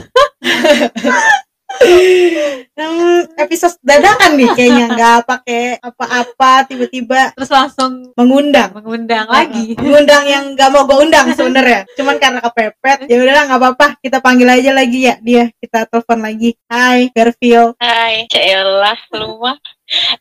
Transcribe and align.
Episode 3.35 3.75
dadakan 3.83 4.39
nih 4.39 4.47
kayaknya 4.55 4.95
nggak 4.95 5.27
pakai 5.27 5.75
apa-apa 5.83 6.71
tiba-tiba 6.71 7.35
terus 7.35 7.51
langsung 7.51 8.15
mengundang. 8.15 8.79
mengundang 8.79 9.27
lagi. 9.27 9.75
mengundang 9.83 10.23
yang 10.23 10.55
nggak 10.55 10.71
mau 10.71 10.87
gue 10.87 11.03
undang 11.03 11.35
sebenarnya. 11.35 11.83
Cuman 11.99 12.15
karena 12.15 12.39
kepepet 12.47 13.11
ya 13.11 13.19
udahlah 13.19 13.43
nggak 13.51 13.59
apa-apa. 13.59 13.99
Kita 13.99 14.23
panggil 14.23 14.47
aja 14.47 14.71
lagi 14.71 15.11
ya 15.11 15.19
dia. 15.19 15.51
Kita 15.59 15.83
telepon 15.91 16.23
lagi. 16.23 16.55
Hai 16.71 17.11
Garfield. 17.11 17.75
Hai, 17.83 18.23
Cela, 18.31 18.95
lu 19.19 19.43
mah. 19.43 19.59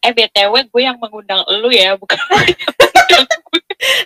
Eh, 0.03 0.11
BTW 0.11 0.67
gue 0.75 0.83
yang 0.83 0.99
mengundang 0.99 1.47
lu 1.63 1.71
ya, 1.71 1.95
bukan 1.95 2.19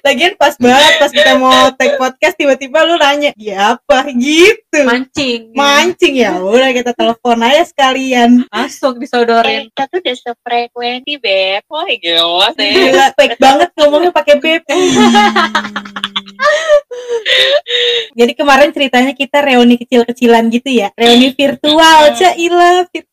lagian 0.01 0.35
pas 0.35 0.55
banget 0.57 0.93
pas 0.97 1.11
kita 1.11 1.33
mau 1.37 1.71
take 1.73 1.95
podcast 1.95 2.35
tiba-tiba 2.35 2.83
lu 2.83 2.97
nanya 2.97 3.31
ya 3.35 3.75
apa 3.75 4.11
gitu 4.11 4.83
Mancing. 4.83 5.53
mancing 5.53 6.15
ya 6.17 6.37
udah 6.37 6.71
kita 6.71 6.91
telepon 6.91 7.39
aja 7.41 7.63
sekalian 7.65 8.43
Eh, 8.51 8.69
disodorin. 8.97 9.69
kita 9.69 9.83
tuh 9.87 9.99
udah 10.01 10.17
sefrekuensi, 10.17 11.15
Beb. 11.17 11.63
Wah, 11.67 11.87
gila 11.87 12.51
sih. 12.55 12.71
Gila, 12.71 13.07
fake 13.15 13.37
banget 13.37 13.69
ngomongnya 13.75 14.11
pakai 14.11 14.35
beb. 14.37 14.63
Jadi 18.11 18.33
kemarin 18.35 18.71
ceritanya 18.71 19.13
kita 19.13 19.41
reuni 19.41 19.77
kecil-kecilan 19.77 20.51
gitu 20.51 20.69
ya. 20.69 20.89
Reuni 20.95 21.33
virtual, 21.33 21.79
Hmm. 22.11 22.17
Caila 22.17 22.71
virtual 22.87 23.09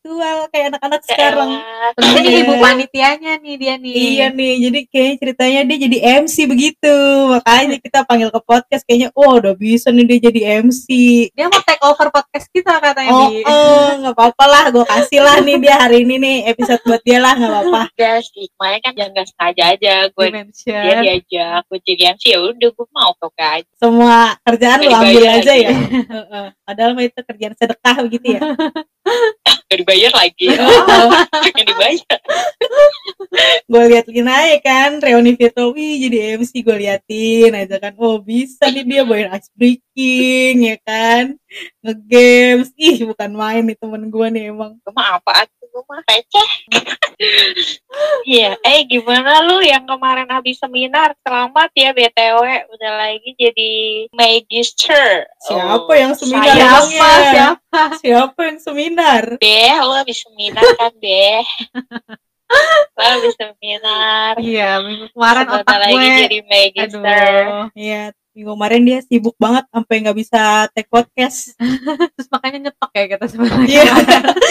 kayak 0.48 0.66
anak-anak 0.72 1.00
sekarang. 1.04 1.50
Ini 1.98 2.20
Iya. 2.24 2.40
ibu 2.40 2.54
panitianya 2.56 3.32
nih 3.38 3.54
dia 3.56 3.74
nih. 3.76 3.92
Iya 3.92 4.26
nih, 4.30 4.52
jadi 4.64 4.80
kayaknya 4.88 5.16
ceritanya 5.18 5.60
dia 5.66 5.78
jadi 5.84 5.98
MC 6.24 6.36
begitu. 6.46 6.94
Makanya 7.28 7.76
kita 7.78 7.98
panggil 8.04 8.28
ke 8.30 8.40
podcast 8.40 8.82
kayaknya, 8.84 9.08
oh 9.12 9.36
udah 9.36 9.52
bisa 9.52 9.90
nih 9.90 10.04
dia 10.06 10.18
jadi 10.30 10.40
MC. 10.62 10.86
Dia 11.32 11.46
mau 11.46 11.60
take 11.60 11.82
over 11.82 12.08
podcast 12.08 12.46
kita 12.48 12.74
katanya 12.78 13.10
Oh, 13.10 13.28
di. 13.28 13.42
oh, 13.42 13.88
nggak 14.00 14.14
apa-apa 14.14 14.44
lah, 14.46 14.64
gue 14.70 14.84
kasih 14.86 15.20
lah 15.20 15.36
nih 15.40 15.56
dia 15.58 15.74
hari 15.76 16.06
ini 16.06 16.16
nih 16.16 16.36
episode 16.48 16.80
buat 16.84 17.02
dia 17.02 17.18
lah, 17.18 17.36
nggak 17.36 17.50
apa-apa. 17.50 17.82
Udah 17.98 18.16
sih, 18.22 18.46
kemarin 18.54 18.80
kan 18.80 18.92
yang 18.96 19.10
gak 19.12 19.26
sengaja 19.28 19.64
aja. 19.74 19.94
Gue 20.10 20.26
dia 20.30 20.94
diajak, 21.02 21.60
gue 21.66 21.78
jadi 21.84 22.02
MC, 22.14 22.24
ya 22.32 22.38
udah 22.40 22.68
gue 22.70 22.86
mau 22.90 23.10
oke 23.12 23.42
aja. 23.42 23.66
Semua 23.74 24.38
kerjaan 24.42 24.78
lu 24.78 24.88
Nggak 24.88 25.02
ambil 25.02 25.24
aja 25.28 25.52
ya. 25.54 25.70
Heeh. 26.14 26.46
Padahal 26.62 26.90
mah 26.92 27.04
itu 27.04 27.20
kerjaan 27.20 27.54
sedekah 27.56 27.96
begitu 28.04 28.26
ya. 28.36 28.40
Gak 29.68 29.78
dibayar 29.84 30.12
lagi. 30.16 30.46
Oh, 30.58 31.12
Gak 31.52 31.66
dibayar. 31.68 32.18
gue 33.68 33.84
liatin 33.92 34.24
aja 34.24 34.56
kan 34.64 34.90
reuni 35.04 35.36
virtual 35.36 35.76
wih 35.76 36.08
jadi 36.08 36.40
MC 36.40 36.64
gue 36.64 36.76
liatin 36.78 37.52
aja 37.52 37.76
kan. 37.76 37.92
Oh 38.00 38.16
bisa 38.16 38.64
nih 38.72 38.84
dia 38.88 39.02
bawain 39.04 39.28
ice 39.36 39.52
breaking 39.52 40.72
ya 40.72 40.76
kan. 40.80 41.36
Ngegames. 41.84 42.72
Ih 42.80 43.04
bukan 43.04 43.30
main 43.36 43.62
nih 43.68 43.76
temen 43.76 44.08
gue 44.08 44.26
nih 44.32 44.42
emang. 44.52 44.72
Gue 44.80 44.92
mah 44.96 45.20
apa? 45.20 45.44
tuh, 45.44 45.57
gue 45.78 45.86
mah 45.86 46.02
receh. 46.02 46.50
Iya, 48.22 48.54
eh 48.62 48.86
gimana 48.86 49.42
lu 49.42 49.58
yang 49.58 49.82
kemarin 49.82 50.30
habis 50.30 50.58
seminar? 50.58 51.18
Selamat 51.18 51.66
ya 51.72 51.90
BTW, 51.90 52.38
udah 52.68 52.92
lagi 52.94 53.34
jadi 53.34 53.72
magister. 54.12 55.26
siapa 55.40 55.82
Oh, 55.82 55.96
yang 55.96 56.14
seminar? 56.14 56.54
Siapa? 56.54 57.10
Siapa? 57.26 57.82
siapa 57.98 58.40
yang 58.44 58.58
seminar 58.58 59.22
Beh, 59.36 59.74
lo 59.80 59.94
habis 59.94 60.22
seminar 60.22 60.62
kan, 60.76 60.92
Beh? 60.96 61.42
lo 62.94 63.02
habis 63.02 63.34
seminar. 63.34 64.32
Iya, 64.38 64.70
minggu 64.78 65.06
kemarin 65.10 65.44
Sebentar 65.44 65.62
otak 65.64 65.78
lagi 65.80 65.94
gue. 65.96 66.18
jadi 66.22 66.38
magister. 66.46 67.02
Aduh. 67.02 67.66
Iya, 67.74 68.02
minggu 68.36 68.52
kemarin 68.54 68.82
dia 68.84 68.98
sibuk 69.02 69.36
banget 69.40 69.64
sampai 69.72 69.94
nggak 70.04 70.18
bisa 70.18 70.42
take 70.76 70.90
podcast. 70.92 71.56
Terus 72.14 72.28
makanya 72.28 72.70
nyetok 72.70 72.90
ya 72.94 73.04
kita 73.16 73.26
sebenarnya. 73.26 73.82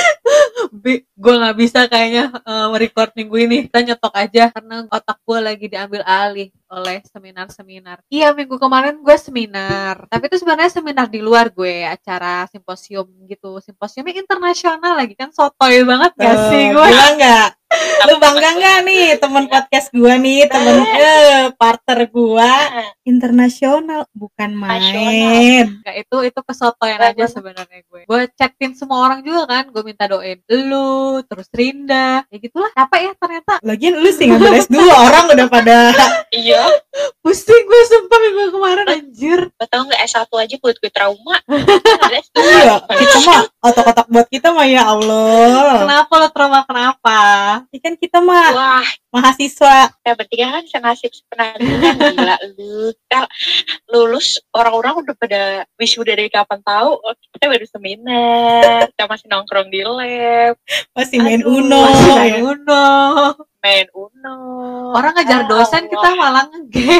Bi, 0.84 1.06
gue 1.06 1.34
nggak 1.38 1.58
bisa 1.58 1.80
kayaknya 1.86 2.34
eh, 2.34 2.68
record 2.76 3.12
minggu 3.14 3.36
ini. 3.38 3.58
Kita 3.70 3.80
nyetok 3.86 4.14
aja 4.18 4.44
karena 4.52 4.76
otak 4.90 5.18
gue 5.22 5.40
lagi 5.40 5.66
diambil 5.70 6.02
alih 6.04 6.50
oleh 6.68 7.00
seminar-seminar. 7.08 8.04
Iya, 8.12 8.36
minggu 8.36 8.60
kemarin 8.60 9.00
gue 9.00 9.18
seminar. 9.20 10.08
Tapi 10.12 10.24
itu 10.28 10.38
sebenarnya 10.40 10.72
seminar 10.72 11.08
di 11.08 11.24
luar 11.24 11.52
gue, 11.52 11.88
acara 11.88 12.44
simposium 12.52 13.08
gitu. 13.28 13.60
Simposiumnya 13.64 14.20
internasional 14.20 15.00
lagi 15.00 15.16
kan 15.16 15.32
sotoy 15.32 15.84
banget 15.88 16.12
gak 16.20 16.36
Tuh, 16.36 16.48
sih 16.52 16.64
gue? 16.72 16.88
Gila 16.88 17.08
nggak? 17.20 17.50
Lu 18.08 18.16
bangga 18.24 18.50
nggak 18.56 18.78
nih 18.88 19.08
teman 19.20 19.46
podcast 19.52 19.92
gue 19.92 20.14
nih, 20.24 20.48
temen 20.48 20.88
eh, 20.88 21.52
partner 21.60 22.08
gue 22.08 22.52
internasional 23.04 24.08
bukan 24.16 24.56
main. 24.56 25.84
Nggak, 25.84 25.96
itu 26.08 26.18
itu 26.32 26.40
kesotoyan 26.48 27.02
aja 27.04 27.28
sebenarnya 27.28 27.84
gue. 27.84 28.08
Gue 28.08 28.32
chatin 28.40 28.72
semua 28.72 29.04
orang 29.12 29.20
juga 29.20 29.52
kan, 29.52 29.68
gue 29.68 29.84
minta 29.84 30.08
doain 30.08 30.40
lu, 30.48 31.20
terus 31.28 31.52
Rinda, 31.52 32.24
ya 32.32 32.38
gitulah. 32.40 32.72
Capek 32.72 33.02
ya 33.04 33.14
ternyata. 33.20 33.54
Lagian 33.60 34.00
lu 34.00 34.10
sih 34.16 34.32
ngambil 34.32 34.64
S2 34.64 34.78
orang 34.88 35.26
udah 35.36 35.48
pada 35.52 35.78
Iya, 36.32 36.57
Pusing 37.24 37.64
gue 37.68 37.82
sumpah 37.92 38.20
minggu 38.24 38.44
kemarin 38.56 38.88
anjir. 38.88 39.40
lo 39.52 39.66
tau 39.68 39.84
nggak 39.84 40.02
S1 40.08 40.32
aja 40.32 40.56
buat 40.64 40.76
gue 40.80 40.92
trauma. 40.92 41.36
iya, 42.40 42.76
kita 42.88 43.18
mah 43.28 43.42
otak-otak 43.60 44.08
buat 44.08 44.28
kita 44.32 44.56
mah 44.56 44.68
ya 44.68 44.88
Allah. 44.88 45.84
Kenapa 45.84 46.14
lo 46.24 46.28
trauma 46.32 46.64
kenapa? 46.64 47.20
Ini 47.74 47.80
kan 47.84 47.94
kita 48.00 48.24
mah 48.24 48.48
Wah, 48.56 48.88
mahasiswa 49.12 49.92
kita 49.92 50.12
bertiga 50.16 50.46
kan 50.56 50.64
senasib 50.72 51.12
sepenanggungan 51.12 51.96
gila 52.16 52.38
lu. 52.56 52.96
Kita 52.96 53.20
lulus 53.92 54.40
orang-orang 54.56 55.04
udah 55.04 55.16
pada 55.20 55.42
wisuda 55.76 56.16
dari 56.16 56.32
kapan 56.32 56.64
tahu? 56.64 56.96
Oh, 56.96 57.14
kita 57.36 57.46
baru 57.52 57.66
seminar, 57.68 58.88
kita 58.96 59.04
masih 59.06 59.28
nongkrong 59.28 59.68
di 59.68 59.84
lab, 59.84 60.56
masih 60.96 61.18
main 61.20 61.42
Aduh, 61.44 61.60
Uno. 61.60 61.80
Masih 61.84 62.08
ya. 62.08 62.16
main 62.16 62.36
Uno. 62.44 62.86
main 63.64 63.88
Uno. 63.92 64.38
Orang 64.98 65.14
ngejar 65.14 65.42
Ya 65.44 65.48
dosen 65.48 65.84
Allah, 65.86 65.92
kita 65.94 66.10
malah 66.18 66.44
ngegame. 66.50 66.98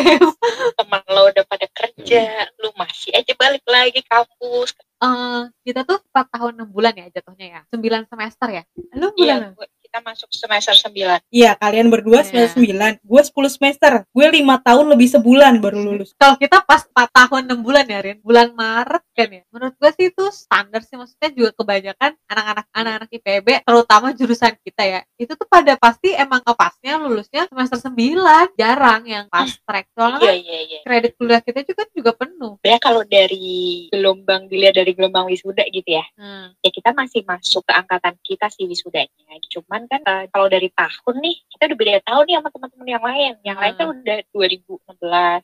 teman 0.78 1.02
lo 1.10 1.22
udah 1.28 1.44
pada 1.50 1.66
kerja, 1.68 2.24
lu 2.62 2.70
masih 2.78 3.10
aja 3.12 3.34
balik 3.34 3.66
lagi 3.66 4.02
kampus. 4.06 4.78
Eh, 4.98 5.42
kita 5.64 5.82
tuh 5.82 5.98
4 6.10 6.26
tahun 6.30 6.54
6 6.62 6.70
bulan 6.70 6.94
ya 6.94 7.10
jatuhnya 7.10 7.48
ya. 7.50 7.62
9 7.70 8.06
semester 8.06 8.48
ya. 8.50 8.64
Lu 8.94 9.10
Iya, 9.14 9.18
bulan 9.18 9.40
gue- 9.54 9.70
kita 9.98 10.14
masuk 10.14 10.30
semester 10.30 10.76
9. 10.78 11.26
Iya, 11.34 11.58
kalian 11.58 11.90
berdua 11.90 12.22
Iya. 12.22 12.30
semester 12.30 12.62
9, 12.62 13.02
gue 13.02 13.22
10 13.26 13.50
semester. 13.50 14.06
Gue 14.14 14.30
5 14.30 14.62
tahun 14.62 14.86
lebih 14.94 15.10
sebulan 15.10 15.58
baru 15.58 15.82
lulus. 15.82 16.14
kalau 16.22 16.38
kita 16.38 16.62
pas 16.62 16.86
4 16.86 17.10
tahun 17.10 17.42
6 17.50 17.66
bulan 17.66 17.86
ya 17.90 18.00
Rin 18.02 18.18
bulan 18.22 18.54
Maret 18.54 19.04
kan 19.14 19.30
ya 19.30 19.44
menurut 19.50 19.74
gue 19.78 19.90
sih 19.98 20.06
itu 20.14 20.24
standar 20.30 20.82
sih 20.86 20.98
maksudnya 20.98 21.30
juga 21.34 21.50
kebanyakan 21.58 22.12
anak-anak 22.30 22.66
anak-anak 22.74 23.10
IPB 23.10 23.48
terutama 23.66 24.08
jurusan 24.14 24.54
kita 24.62 24.84
ya 24.86 25.00
itu 25.18 25.34
tuh 25.34 25.48
pada 25.50 25.74
pasti 25.78 26.14
emang 26.14 26.42
kepasnya 26.46 27.02
lulusnya 27.02 27.50
semester 27.50 27.90
9 27.90 28.58
jarang 28.58 29.04
yang 29.06 29.26
pas 29.30 29.50
track 29.50 29.90
soalnya 29.94 30.20
kan 30.22 30.36
iya, 30.38 30.60
iya. 30.66 30.80
kredit 30.86 31.14
kuliah 31.18 31.42
kita 31.42 31.66
juga 31.66 31.84
juga 31.94 32.12
penuh 32.14 32.58
Sebenarnya 32.62 32.82
kalau 32.84 33.02
dari 33.08 33.88
gelombang 33.88 34.52
dilihat 34.52 34.76
dari 34.76 34.92
gelombang 34.92 35.32
wisuda 35.32 35.64
gitu 35.72 35.88
ya, 35.88 36.04
hmm. 36.20 36.60
ya 36.60 36.70
kita 36.74 36.92
masih 36.92 37.24
masuk 37.24 37.64
ke 37.64 37.72
angkatan 37.72 38.12
kita 38.28 38.52
sih 38.52 38.68
wisudanya. 38.68 39.08
Cuman 39.52 39.82
kan 39.88 40.02
eh, 40.04 40.26
kalau 40.32 40.48
dari 40.48 40.70
tahun 40.74 41.16
nih, 41.22 41.36
kita 41.54 41.64
udah 41.70 41.78
beda 41.78 41.94
tahun 42.06 42.24
nih 42.28 42.36
sama 42.40 42.50
teman-teman 42.54 42.88
yang 42.88 43.04
lain. 43.06 43.34
Yang 43.44 43.58
lain 43.62 43.74
kan 43.76 43.86
Hmm. 43.88 43.94
udah 44.02 44.18
2016. 44.32 45.44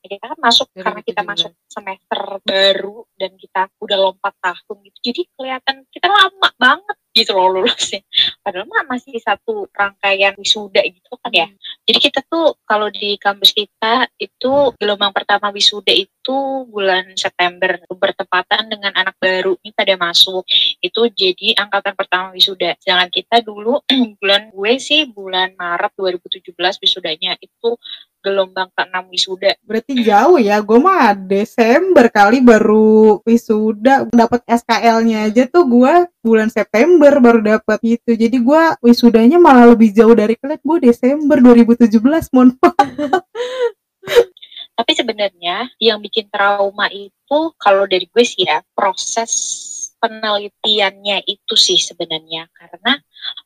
Ya, 0.00 0.16
kita 0.16 0.32
kan 0.32 0.38
masuk 0.40 0.66
karena 0.72 1.00
kita 1.04 1.20
2017. 1.20 1.28
masuk 1.28 1.52
semester 1.68 2.20
baru 2.40 3.04
dan 3.20 3.36
kita 3.36 3.68
udah 3.84 3.98
lompat 4.00 4.32
tahun 4.40 4.76
gitu. 4.88 4.98
Jadi 5.12 5.22
kelihatan 5.36 5.76
kita 5.92 6.08
lama 6.08 6.48
banget 6.56 6.96
gitu 7.10 7.34
loh 7.34 7.50
lulusnya. 7.50 8.00
Padahal 8.40 8.70
mah 8.70 8.86
masih 8.86 9.18
satu 9.18 9.66
rangkaian 9.74 10.32
wisuda 10.38 10.80
gitu 10.86 11.10
kan 11.18 11.32
ya. 11.34 11.48
Jadi 11.84 11.98
kita 11.98 12.22
tuh 12.24 12.56
kalau 12.62 12.88
di 12.88 13.18
kampus 13.18 13.50
kita 13.50 14.06
itu 14.16 14.72
gelombang 14.78 15.10
pertama 15.10 15.50
wisuda 15.50 15.90
itu 15.90 16.38
bulan 16.70 17.10
September 17.18 17.82
bertepatan 17.90 18.70
dengan 18.70 18.94
anak 18.94 19.18
baru 19.18 19.58
ini 19.60 19.74
pada 19.74 19.98
masuk 19.98 20.46
itu 20.80 21.00
jadi 21.12 21.58
angkatan 21.58 21.98
pertama 21.98 22.30
wisuda. 22.30 22.78
Sedangkan 22.78 23.10
kita 23.10 23.42
dulu 23.42 23.82
bulan 24.22 24.54
gue 24.54 24.72
sih 24.78 25.10
bulan 25.10 25.52
Maret 25.58 25.92
2017 25.98 26.56
wisudanya 26.56 27.34
itu 27.42 27.74
gelombang 28.20 28.68
ke-6 28.76 28.96
wisuda. 29.12 29.50
Berarti 29.64 29.92
jauh 30.04 30.38
ya, 30.40 30.60
gue 30.60 30.78
mah 30.80 31.16
Desember 31.16 32.06
kali 32.12 32.44
baru 32.44 33.20
wisuda 33.24 34.08
dapat 34.12 34.44
SKL-nya 34.44 35.28
aja 35.28 35.48
tuh 35.48 35.64
gue 35.68 35.94
bulan 36.20 36.48
September 36.52 37.16
baru 37.20 37.40
dapat 37.40 37.78
gitu. 37.80 38.16
Jadi 38.16 38.36
gue 38.36 38.62
wisudanya 38.84 39.40
malah 39.40 39.72
lebih 39.72 39.92
jauh 39.92 40.12
dari 40.12 40.36
kalian. 40.36 40.60
Gue 40.60 40.78
Desember 40.84 41.40
2017, 41.40 42.32
mohon 42.36 42.52
maaf. 42.60 42.88
Tapi 44.80 44.92
sebenarnya 44.96 45.68
yang 45.76 46.00
bikin 46.00 46.32
trauma 46.32 46.88
itu 46.88 47.40
kalau 47.60 47.84
dari 47.84 48.08
gue 48.08 48.24
sih 48.24 48.48
ya 48.48 48.64
proses 48.72 49.32
penelitiannya 50.00 51.22
itu 51.28 51.54
sih 51.54 51.76
sebenarnya 51.76 52.48
karena 52.56 52.96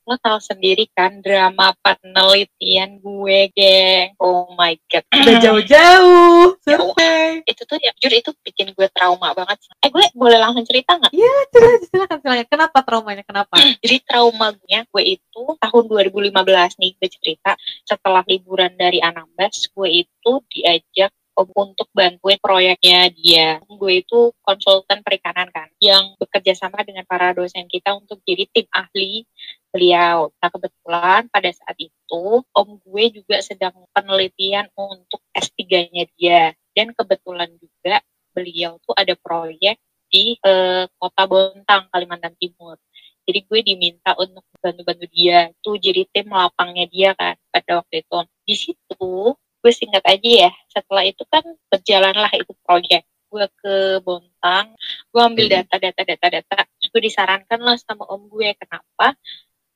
lo 0.06 0.14
tahu 0.22 0.38
sendiri 0.38 0.86
kan 0.94 1.18
drama 1.18 1.74
penelitian 1.82 3.02
gue 3.02 3.50
geng 3.50 4.14
oh 4.22 4.54
my 4.54 4.78
god 4.86 5.02
Udah 5.10 5.36
jauh-jauh. 5.42 6.54
Survei. 6.62 7.42
itu 7.42 7.62
tuh 7.66 7.76
ya 7.82 7.90
jujur 7.98 8.14
itu 8.14 8.30
bikin 8.46 8.70
gue 8.70 8.88
trauma 8.94 9.34
banget 9.34 9.58
eh 9.82 9.90
gue 9.90 10.04
boleh 10.14 10.38
langsung 10.38 10.62
cerita 10.62 10.94
nggak 10.94 11.10
Silakan, 11.10 11.80
silakan, 11.90 12.18
silakan. 12.22 12.46
Kenapa 12.46 12.78
traumanya? 12.86 13.24
Kenapa? 13.26 13.54
jadi 13.82 13.96
traumanya 14.06 14.86
gue 14.86 15.02
itu 15.18 15.42
tahun 15.58 15.84
2015 15.90 16.30
nih 16.78 16.90
gue 16.94 17.08
cerita 17.10 17.52
setelah 17.82 18.22
liburan 18.30 18.72
dari 18.78 19.02
Anambas 19.02 19.66
gue 19.74 20.06
itu 20.06 20.32
diajak 20.54 21.10
untuk 21.34 21.90
bantuin 21.90 22.38
proyeknya 22.38 23.10
dia. 23.10 23.58
Gue 23.66 24.06
itu 24.06 24.31
konsultan 24.46 25.02
perikanan 25.02 25.50
kan, 25.50 25.69
yang 25.82 26.14
bekerja 26.16 26.54
sama 26.54 26.86
dengan 26.86 27.02
para 27.04 27.34
dosen 27.34 27.66
kita 27.66 27.98
untuk 27.98 28.22
jadi 28.22 28.46
tim 28.54 28.66
ahli 28.70 29.26
beliau. 29.75 30.31
Nah 30.38 30.48
kebetulan 30.54 31.26
pada 31.28 31.50
saat 31.50 31.75
itu 31.82 32.22
om 32.46 32.69
gue 32.86 33.04
juga 33.10 33.42
sedang 33.42 33.75
penelitian 33.90 34.70
untuk 34.78 35.19
S3-nya 35.34 36.06
dia. 36.14 36.54
Dan 36.75 36.94
kebetulan 36.94 37.50
juga 37.58 38.02
beliau 38.34 38.78
tuh 38.82 38.94
ada 38.94 39.14
proyek 39.19 39.78
di 40.10 40.38
eh, 40.38 40.87
kota 40.94 41.22
Bontang, 41.26 41.90
Kalimantan 41.90 42.38
Timur. 42.38 42.78
Jadi 43.25 43.40
gue 43.48 43.60
diminta 43.64 44.12
untuk 44.20 44.44
bantu-bantu 44.60 45.08
dia 45.08 45.48
tuh 45.64 45.80
jadi 45.80 46.04
tim 46.12 46.28
lapangnya 46.28 46.84
dia 46.87 47.10
kan 47.16 47.34
pada 47.48 47.80
waktu 47.80 48.04
itu. 48.04 48.19
Di 48.44 48.54
situ 48.54 49.32
gue 49.64 49.72
singkat 49.72 50.05
aja 50.05 50.31
ya 50.44 50.52
setelah 50.69 51.08
itu 51.08 51.25
kan 51.32 51.40
berjalanlah 51.72 52.28
itu 52.37 52.52
proyek 52.69 53.08
gue 53.34 53.46
ke 53.58 53.75
Bontang. 54.06 54.76
Gue 55.11 55.22
ambil 55.25 55.46
data 55.50 55.75
data 55.81 56.02
data 56.06 56.26
data. 56.28 56.58
Terus 56.78 56.88
gue 56.93 57.02
disarankan 57.08 57.58
lah 57.64 57.75
sama 57.81 58.06
om 58.06 58.28
gue 58.31 58.55
kenapa 58.55 59.16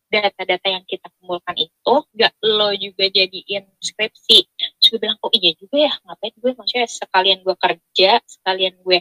data-data 0.08 0.72
yang 0.72 0.84
kita 0.88 1.04
kumpulkan 1.20 1.52
itu 1.60 1.94
gak 2.16 2.32
lo 2.40 2.72
juga 2.76 3.04
jadiin 3.12 3.64
skripsi. 3.82 4.38
Terus 4.78 4.86
gue 4.94 5.00
bilang 5.02 5.18
oh 5.20 5.32
iya 5.34 5.52
juga 5.58 5.76
ya 5.90 5.92
ngapain 6.06 6.34
gue? 6.38 6.52
Maksudnya 6.54 6.86
sekalian 6.86 7.38
gue 7.42 7.56
kerja 7.58 8.10
sekalian 8.24 8.74
gue 8.80 8.98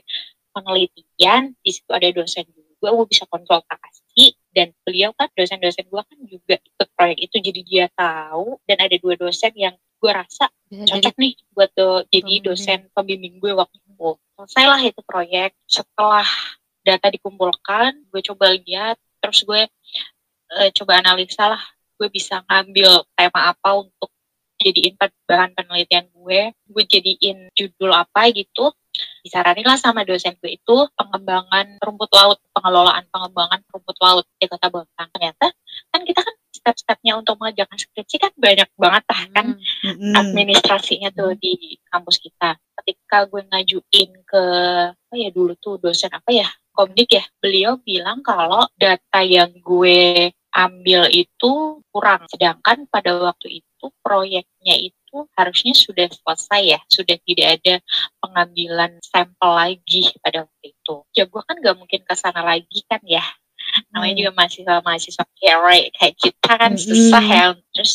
penelitian 0.52 1.54
di 1.62 1.72
situ 1.72 1.92
ada 1.94 2.10
dosen 2.10 2.48
juga 2.50 2.88
gue 2.96 3.06
bisa 3.08 3.24
konsultasi. 3.30 4.36
Dan 4.52 4.74
beliau 4.82 5.14
kan 5.14 5.30
dosen-dosen 5.38 5.86
gue 5.86 6.02
kan 6.02 6.20
juga 6.26 6.56
ikut 6.58 6.88
proyek 6.98 7.30
itu 7.30 7.36
jadi 7.46 7.62
dia 7.62 7.86
tahu 7.94 8.58
dan 8.66 8.82
ada 8.82 8.96
dua 8.98 9.14
dosen 9.14 9.54
yang 9.54 9.78
gue 10.02 10.12
rasa 10.12 10.50
Bisa 10.68 10.84
jadi 10.84 10.92
cocok 10.92 11.16
nih 11.16 11.34
buat 11.56 11.70
do- 11.74 12.06
jadi 12.12 12.34
dosen 12.44 12.80
pembimbing 12.92 13.40
gue 13.40 13.56
waktu 13.56 13.78
itu. 13.80 14.10
Selesailah 14.36 14.82
itu 14.84 15.02
proyek. 15.02 15.56
Setelah 15.66 16.28
data 16.84 17.08
dikumpulkan, 17.12 18.08
gue 18.12 18.22
coba 18.24 18.54
lihat, 18.56 18.96
terus 19.20 19.44
gue 19.44 19.68
eh, 20.60 20.70
coba 20.76 21.04
analisa 21.04 21.56
lah, 21.56 21.64
gue 22.00 22.08
bisa 22.12 22.44
ngambil 22.48 23.04
tema 23.16 23.52
apa 23.52 23.70
untuk 23.84 24.12
jadiin 24.58 24.98
bahan 25.30 25.54
penelitian 25.54 26.06
gue, 26.10 26.42
gue 26.54 26.84
jadiin 26.88 27.50
judul 27.54 27.94
apa 27.94 28.30
gitu. 28.34 28.74
Disaranin 29.22 29.66
lah 29.66 29.78
sama 29.78 30.02
dosen 30.02 30.34
gue 30.42 30.58
itu 30.58 30.76
pengembangan 30.98 31.78
rumput 31.82 32.10
laut, 32.14 32.42
pengelolaan 32.50 33.06
pengembangan 33.14 33.62
rumput 33.70 33.98
laut 34.02 34.26
di 34.42 34.46
Kota 34.50 34.74
Bontang. 34.74 35.10
Ternyata 35.14 35.54
kan 35.94 36.02
kita 36.02 36.22
kan 36.26 36.36
step-stepnya 36.68 37.16
untuk 37.16 37.40
mengerjakan 37.40 37.80
skripsi 37.80 38.16
kan 38.20 38.32
banyak 38.36 38.68
banget 38.76 39.04
lah 39.08 39.22
kan 39.32 39.48
Hmm. 39.56 39.64
Mm-mm. 39.88 40.14
administrasinya 40.20 41.16
tuh 41.16 41.32
di 41.40 41.80
kampus 41.88 42.20
kita. 42.20 42.60
Ketika 42.84 43.24
gue 43.32 43.48
ngajuin 43.48 44.12
ke 44.28 44.44
apa 44.92 45.16
ya 45.16 45.30
dulu 45.32 45.56
tuh 45.56 45.80
dosen 45.80 46.12
apa 46.12 46.28
ya 46.36 46.48
komdik 46.78 47.10
ya, 47.10 47.26
beliau 47.42 47.82
bilang 47.82 48.22
kalau 48.22 48.70
data 48.78 49.26
yang 49.26 49.50
gue 49.66 50.30
ambil 50.54 51.10
itu 51.10 51.82
kurang. 51.90 52.30
Sedangkan 52.30 52.86
pada 52.86 53.18
waktu 53.18 53.66
itu 53.66 53.86
proyeknya 54.06 54.76
itu 54.78 55.26
harusnya 55.34 55.74
sudah 55.74 56.06
selesai 56.06 56.62
ya, 56.78 56.80
sudah 56.86 57.18
tidak 57.26 57.48
ada 57.58 57.76
pengambilan 58.22 59.02
sampel 59.02 59.52
lagi 59.58 60.14
pada 60.22 60.46
waktu 60.46 60.78
itu. 60.78 60.96
Ya 61.18 61.26
gue 61.26 61.42
kan 61.42 61.58
gak 61.58 61.78
mungkin 61.82 62.02
ke 62.06 62.14
sana 62.14 62.46
lagi 62.46 62.86
kan 62.86 63.02
ya. 63.06 63.26
Namanya 63.92 64.14
Hmm. 64.14 64.22
juga 64.24 64.32
mahasiswa-mahasiswa 64.38 65.26
kere 65.38 65.80
kayak 65.96 66.16
kita 66.16 66.52
kan 66.58 66.72
Mm-mm. 66.74 66.86
susah 66.88 67.24
ya. 67.26 67.46
Terus 67.76 67.94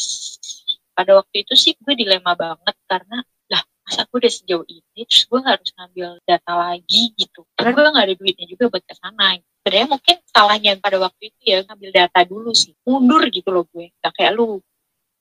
pada 0.93 1.17
waktu 1.17 1.45
itu 1.45 1.55
sih 1.57 1.73
gue 1.81 1.95
dilema 1.97 2.37
banget 2.37 2.77
karena 2.85 3.25
lah 3.49 3.63
masa 3.85 4.05
gue 4.05 4.19
udah 4.21 4.33
sejauh 4.33 4.67
ini 4.69 5.01
terus 5.09 5.25
gue 5.25 5.41
harus 5.41 5.69
ngambil 5.73 6.21
data 6.29 6.53
lagi 6.53 7.17
gitu 7.17 7.49
karena 7.57 7.71
gue 7.73 7.83
nggak 7.97 8.07
ada 8.13 8.17
duitnya 8.17 8.47
juga 8.47 8.65
buat 8.69 8.85
ke 8.85 8.95
sana 9.01 9.41
sebenarnya 9.41 9.87
mungkin 9.89 10.17
salahnya 10.29 10.73
pada 10.85 11.01
waktu 11.01 11.33
itu 11.33 11.41
ya 11.49 11.65
ngambil 11.65 11.91
data 11.97 12.21
dulu 12.29 12.53
sih 12.53 12.77
mundur 12.85 13.25
gitu 13.33 13.49
loh 13.49 13.65
gue 13.73 13.89
gak 14.05 14.13
kayak 14.21 14.33
lu 14.37 14.61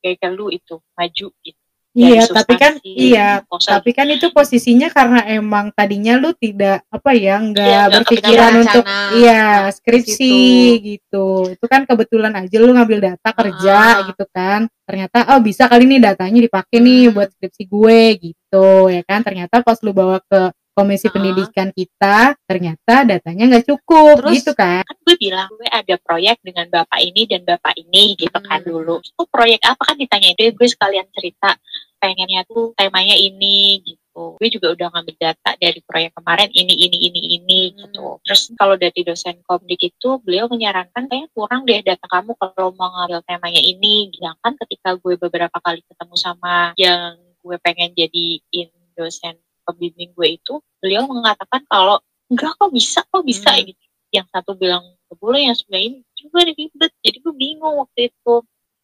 kayak, 0.03 0.19
kayak 0.19 0.33
lu 0.35 0.51
itu 0.51 0.75
maju 0.97 1.27
gitu 1.39 1.60
Iya, 1.91 2.23
tapi 2.23 2.55
kan 2.55 2.79
iya, 2.81 3.43
tapi 3.43 3.91
kan 3.91 4.07
itu 4.07 4.31
posisinya 4.31 4.87
karena 4.87 5.27
emang 5.27 5.75
tadinya 5.75 6.15
lu 6.15 6.31
tidak 6.31 6.87
apa 6.87 7.11
ya, 7.11 7.35
nggak 7.35 7.67
Iya, 7.67 7.79
nggak 7.83 7.91
berpikiran 7.99 8.51
untuk 8.63 8.83
iya 9.13 9.43
skripsi 9.67 10.15
situ. 10.15 10.87
gitu. 10.87 11.27
Itu 11.51 11.65
kan 11.67 11.83
kebetulan 11.83 12.31
aja 12.31 12.57
lu 12.57 12.71
ngambil 12.71 12.99
data 13.11 13.29
kerja 13.35 13.75
Ah. 13.75 14.07
gitu 14.07 14.23
kan. 14.31 14.71
Ternyata 14.87 15.35
oh 15.35 15.43
bisa 15.43 15.67
kali 15.67 15.83
nih 15.83 15.99
datanya 15.99 16.39
dipakai 16.39 16.79
nih 16.79 17.11
Hmm. 17.11 17.13
buat 17.13 17.27
skripsi 17.35 17.63
gue 17.67 18.01
gitu 18.23 18.65
ya 18.87 19.03
kan. 19.03 19.19
Ternyata 19.19 19.59
pas 19.59 19.75
lu 19.83 19.91
bawa 19.91 20.23
ke 20.23 20.41
komisi 20.71 21.07
Ah. 21.07 21.13
pendidikan 21.13 21.69
kita, 21.69 22.33
ternyata 22.47 22.95
datanya 23.03 23.43
nggak 23.51 23.67
cukup 23.67 24.23
Terus? 24.23 24.33
gitu 24.39 24.51
kan. 24.55 24.81
kan 24.87 24.97
gue 25.03 25.15
bilang 25.19 25.49
gue 25.51 25.67
ada 25.67 25.95
proyek 25.99 26.39
dengan 26.39 26.65
bapak 26.67 26.99
ini 27.01 27.21
dan 27.27 27.41
bapak 27.43 27.75
ini 27.75 28.15
gitu 28.15 28.37
kan 28.39 28.63
Hmm. 28.63 28.69
dulu 28.71 28.95
itu 28.99 29.21
proyek 29.27 29.61
apa 29.63 29.81
kan 29.83 29.95
ditanya 29.95 30.31
itu 30.31 30.51
gue 30.51 30.67
sekalian 30.67 31.07
cerita 31.11 31.59
pengennya 31.97 32.41
tuh 32.47 32.71
temanya 32.73 33.13
ini 33.13 33.83
gitu 33.83 34.35
gue 34.39 34.47
juga 34.51 34.75
udah 34.75 34.87
ngambil 34.91 35.15
data 35.15 35.51
dari 35.55 35.79
proyek 35.83 36.11
kemarin 36.15 36.49
ini 36.51 36.73
ini 36.73 36.97
ini 36.99 37.21
ini 37.37 37.61
Hmm. 37.69 37.77
gitu 37.85 38.05
terus 38.23 38.41
kalau 38.55 38.75
dari 38.75 39.01
dosen 39.03 39.39
komdik 39.43 39.79
itu 39.79 40.09
beliau 40.19 40.47
menyarankan 40.47 41.07
kayaknya 41.07 41.29
kurang 41.31 41.63
deh 41.63 41.79
data 41.79 42.05
kamu 42.05 42.31
kalau 42.35 42.71
mau 42.73 42.91
ngambil 42.91 43.21
temanya 43.23 43.59
ini 43.59 44.11
sedangkan 44.11 44.53
ketika 44.65 44.95
gue 44.95 45.13
beberapa 45.15 45.57
kali 45.59 45.83
ketemu 45.83 46.15
sama 46.15 46.71
yang 46.75 47.15
gue 47.39 47.57
pengen 47.59 47.91
jadiin 47.93 48.67
dosen 48.93 49.35
pembimbing 49.71 50.11
gue 50.13 50.27
itu 50.37 50.53
beliau 50.83 51.07
mengatakan 51.07 51.63
kalau 51.65 51.97
enggak 52.27 52.51
kok 52.59 52.71
bisa 52.71 52.99
kok 53.07 53.23
bisa 53.23 53.51
Hmm. 53.55 53.65
gitu. 53.71 53.83
Yang 54.11 54.27
satu 54.35 54.51
bilang 54.59 54.83
"Nggak 55.07 55.17
boleh 55.23 55.41
yang 55.47 55.55
sebelah 55.55 55.81
ini 55.81 55.97
juga 56.19 56.39
ribet 56.47 56.91
jadi 56.99 57.17
gue 57.23 57.33
bingung 57.35 57.75
waktu 57.79 58.11
itu. 58.11 58.33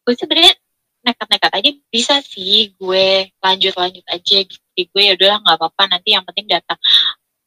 Gue 0.07 0.13
sebenarnya 0.15 0.55
nekat-nekat 1.03 1.51
aja 1.55 1.69
bisa 1.91 2.15
sih 2.23 2.75
gue 2.75 3.31
lanjut-lanjut 3.39 4.05
aja 4.07 4.37
gitu. 4.43 4.79
Gue 4.91 5.01
ya 5.07 5.13
udahlah 5.19 5.39
nggak 5.43 5.57
apa-apa 5.59 5.83
nanti 5.97 6.15
yang 6.15 6.23
penting 6.27 6.47
data 6.47 6.75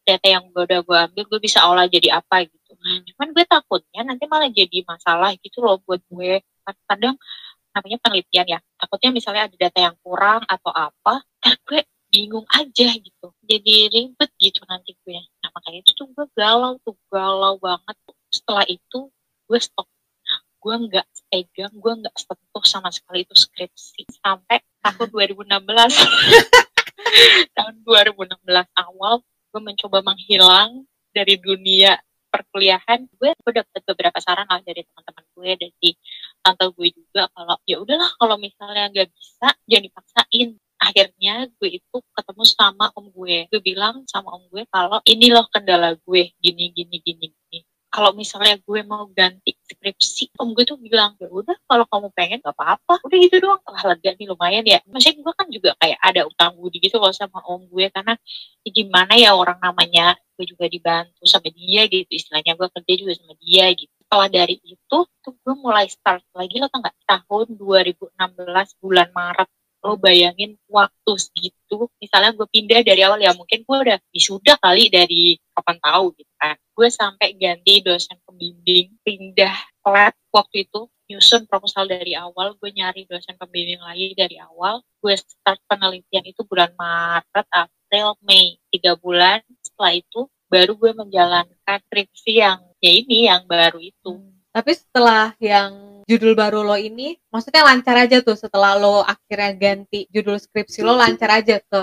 data 0.04 0.26
yang 0.26 0.44
gue 0.52 0.62
udah 0.64 0.80
gue 0.84 0.98
ambil 1.12 1.24
gue 1.28 1.40
bisa 1.40 1.64
olah 1.68 1.86
jadi 1.88 2.20
apa 2.20 2.44
gitu. 2.48 2.72
Cuman 3.14 3.28
gue 3.36 3.44
takutnya 3.48 4.00
nanti 4.04 4.24
malah 4.28 4.48
jadi 4.48 4.84
masalah 4.84 5.32
gitu 5.40 5.60
loh 5.64 5.80
buat 5.84 6.00
gue. 6.08 6.40
Kan 6.64 6.76
kadang 6.88 7.16
namanya 7.70 7.98
penelitian 8.02 8.46
ya 8.50 8.58
takutnya 8.82 9.10
misalnya 9.14 9.42
ada 9.46 9.56
data 9.56 9.78
yang 9.78 9.96
kurang 10.02 10.42
atau 10.50 10.74
apa 10.74 11.22
ntar 11.38 11.54
gue 11.70 11.80
bingung 12.10 12.44
aja 12.50 12.88
gitu. 12.98 13.28
Jadi 13.46 13.74
ribet 13.88 14.30
gitu 14.36 14.60
nanti 14.66 14.98
gue. 15.06 15.16
Nah 15.16 15.50
makanya 15.54 15.86
itu 15.86 15.94
tuh 15.94 16.10
gue 16.10 16.26
galau 16.34 16.76
tuh 16.82 16.98
galau 17.08 17.56
banget 17.62 17.96
setelah 18.28 18.66
itu 18.66 19.08
gue 19.46 19.60
stop. 19.62 19.86
Gue 20.60 20.74
nggak 20.76 21.06
pegang 21.30 21.72
gue 21.72 21.92
nggak 22.04 22.16
sentuh 22.18 22.64
sama 22.66 22.92
sekali 22.92 23.24
itu 23.24 23.32
skripsi 23.32 24.04
sampai 24.20 24.60
tahun 24.82 25.08
2016 25.08 25.48
tahun 27.56 27.74
2016 27.86 28.36
awal 28.76 29.24
gue 29.24 29.60
mencoba 29.62 29.98
menghilang 30.04 30.84
dari 31.14 31.38
dunia 31.38 31.96
perkuliahan. 32.28 33.06
Gue 33.16 33.32
gue 33.38 33.52
dapet 33.54 33.80
beberapa 33.86 34.18
saran 34.18 34.50
lah 34.50 34.60
dari 34.66 34.82
teman-teman 34.84 35.24
gue 35.34 35.50
dari 35.56 35.90
tante 36.42 36.66
gue 36.74 36.88
juga 36.90 37.30
kalau 37.32 37.56
ya 37.64 37.80
udahlah 37.80 38.10
kalau 38.18 38.36
misalnya 38.36 38.90
nggak 38.90 39.08
bisa 39.14 39.48
jangan 39.64 39.84
dipaksain 39.86 40.48
akhirnya 40.80 41.46
gue 41.60 41.70
itu 41.76 41.96
ketemu 42.16 42.44
sama 42.48 42.88
om 42.96 43.06
gue. 43.12 43.46
Gue 43.52 43.60
bilang 43.60 44.02
sama 44.08 44.32
om 44.32 44.44
gue 44.48 44.64
kalau 44.72 44.98
ini 45.04 45.28
loh 45.28 45.44
kendala 45.52 45.92
gue. 46.00 46.32
Gini 46.40 46.72
gini 46.72 46.96
gini 47.04 47.26
gini. 47.28 47.58
Kalau 47.90 48.14
misalnya 48.14 48.54
gue 48.62 48.80
mau 48.86 49.04
ganti 49.10 49.50
skripsi 49.66 50.38
om 50.40 50.54
gue 50.56 50.64
tuh 50.64 50.78
bilang 50.78 51.18
ya 51.20 51.26
udah 51.26 51.58
kalau 51.68 51.84
kamu 51.90 52.08
pengen 52.16 52.38
gak 52.40 52.56
apa-apa. 52.56 52.96
Udah 53.04 53.16
gitu 53.20 53.36
doang. 53.44 53.60
Wah 53.68 53.82
lega 53.92 54.10
nih 54.16 54.26
lumayan 54.30 54.64
ya. 54.64 54.80
Maksudnya 54.88 55.20
gue 55.20 55.34
kan 55.36 55.46
juga 55.52 55.70
kayak 55.76 55.98
ada 56.00 56.20
utang 56.24 56.56
budi 56.56 56.80
gitu 56.80 56.96
loh 56.96 57.12
sama 57.12 57.44
om 57.44 57.60
gue. 57.68 57.86
Karena 57.92 58.16
ya 58.64 58.70
gimana 58.72 59.12
ya 59.20 59.36
orang 59.36 59.60
namanya 59.60 60.16
gue 60.40 60.48
juga 60.48 60.64
dibantu 60.70 61.22
sama 61.28 61.52
dia 61.52 61.84
gitu. 61.92 62.08
Istilahnya 62.08 62.56
gue 62.56 62.68
kerja 62.72 62.92
juga 62.96 63.12
sama 63.20 63.34
dia 63.36 63.68
gitu. 63.76 63.92
Setelah 64.00 64.28
dari 64.32 64.56
itu 64.64 64.98
tuh 65.22 65.34
gue 65.44 65.54
mulai 65.58 65.86
start 65.90 66.24
lagi 66.32 66.56
lo 66.56 66.72
tau 66.72 66.80
gak? 66.80 66.96
Tahun 67.04 67.46
2016 67.58 68.82
bulan 68.82 69.10
Maret 69.12 69.50
lo 69.80 69.96
bayangin 69.96 70.60
waktu 70.68 71.12
segitu 71.16 71.88
misalnya 71.96 72.36
gue 72.36 72.44
pindah 72.52 72.84
dari 72.84 73.00
awal 73.00 73.16
ya 73.16 73.32
mungkin 73.32 73.64
gue 73.64 73.78
udah 73.80 73.98
wisuda 74.12 74.60
kali 74.60 74.92
dari 74.92 75.40
kapan 75.56 75.76
tahu 75.80 76.12
gitu 76.20 76.32
kan. 76.36 76.56
Gue 76.76 76.88
sampai 76.92 77.28
ganti 77.36 77.80
dosen 77.80 78.16
pembimbing 78.24 78.92
pindah 79.00 79.56
lab 79.84 80.14
waktu 80.32 80.68
itu 80.68 80.88
nyusun 81.10 81.48
proposal 81.50 81.90
dari 81.90 82.14
awal 82.14 82.54
gue 82.60 82.70
nyari 82.70 83.08
dosen 83.08 83.34
pembimbing 83.40 83.80
lagi 83.80 84.12
dari 84.12 84.36
awal. 84.36 84.84
Gue 85.00 85.16
start 85.16 85.58
penelitian 85.66 86.28
itu 86.28 86.44
bulan 86.44 86.70
Maret 86.76 87.48
April 87.50 88.20
Mei 88.22 88.60
tiga 88.68 88.94
bulan. 89.00 89.40
Setelah 89.64 89.96
itu 89.96 90.28
baru 90.46 90.76
gue 90.76 90.92
menjalankan 90.92 91.78
skripsi 91.88 92.32
yang 92.42 92.60
ya 92.80 92.90
ini 92.90 93.28
yang 93.28 93.44
baru 93.44 93.78
itu 93.78 94.18
Tapi 94.50 94.70
setelah 94.74 95.32
yang 95.38 96.02
judul 96.04 96.34
baru 96.34 96.60
lo 96.60 96.74
ini, 96.74 97.14
maksudnya 97.30 97.62
lancar 97.62 97.94
aja 97.96 98.18
tuh 98.18 98.34
setelah 98.34 98.74
lo 98.74 99.00
akhirnya 99.00 99.54
ganti 99.54 100.10
judul 100.10 100.36
skripsi 100.36 100.82
lo 100.82 100.94
lancar 100.94 101.30
aja 101.32 101.62
ke 101.62 101.82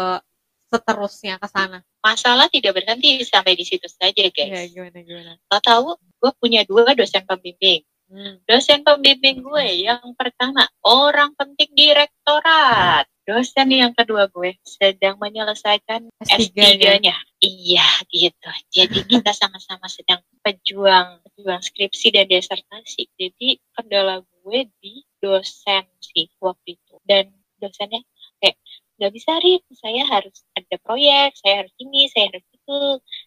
seterusnya 0.68 1.40
ke 1.40 1.48
sana. 1.48 1.80
masalah 1.98 2.48
tidak 2.48 2.76
berhenti 2.76 3.24
sampai 3.24 3.56
di 3.56 3.64
situ 3.64 3.88
saja 3.88 4.12
Iya, 4.12 4.32
guys 4.32 4.72
gimana 4.72 5.00
gimana. 5.00 5.32
lo 5.40 5.60
tahu 5.60 5.96
gue 5.96 6.32
punya 6.36 6.64
dua 6.64 6.92
dosen 6.92 7.24
pembimbing 7.24 7.84
Hmm. 8.08 8.40
dosen 8.44 8.88
pembimbing 8.88 9.44
gue 9.44 9.84
yang 9.84 10.00
pertama 10.16 10.64
orang 10.80 11.36
penting 11.36 11.68
direktorat 11.72 13.04
dosen 13.24 13.68
yang 13.68 13.92
kedua 13.92 14.28
gue 14.28 14.56
sedang 14.64 15.20
menyelesaikan 15.20 16.08
S3-nya. 16.24 17.04
S3-nya 17.04 17.16
iya 17.44 17.84
gitu 18.08 18.48
jadi 18.72 18.96
kita 19.04 19.32
sama-sama 19.32 19.88
sedang 19.88 20.24
pejuang 20.48 21.20
pejuang 21.36 21.60
skripsi 21.60 22.16
dan 22.16 22.26
disertasi. 22.32 23.12
Jadi 23.20 23.60
kendala 23.76 24.24
gue 24.24 24.72
di 24.80 25.04
dosen 25.20 25.84
sih 26.00 26.32
waktu 26.40 26.80
itu. 26.80 26.96
Dan 27.04 27.36
dosennya 27.60 28.00
kayak 28.40 28.56
nggak 28.98 29.12
bisa 29.14 29.38
Rit 29.44 29.62
saya 29.78 30.02
harus 30.10 30.42
ada 30.58 30.76
proyek 30.82 31.38
saya 31.38 31.62
harus 31.62 31.74
ini 31.84 32.08
saya 32.08 32.32
harus 32.32 32.48
itu. 32.48 32.80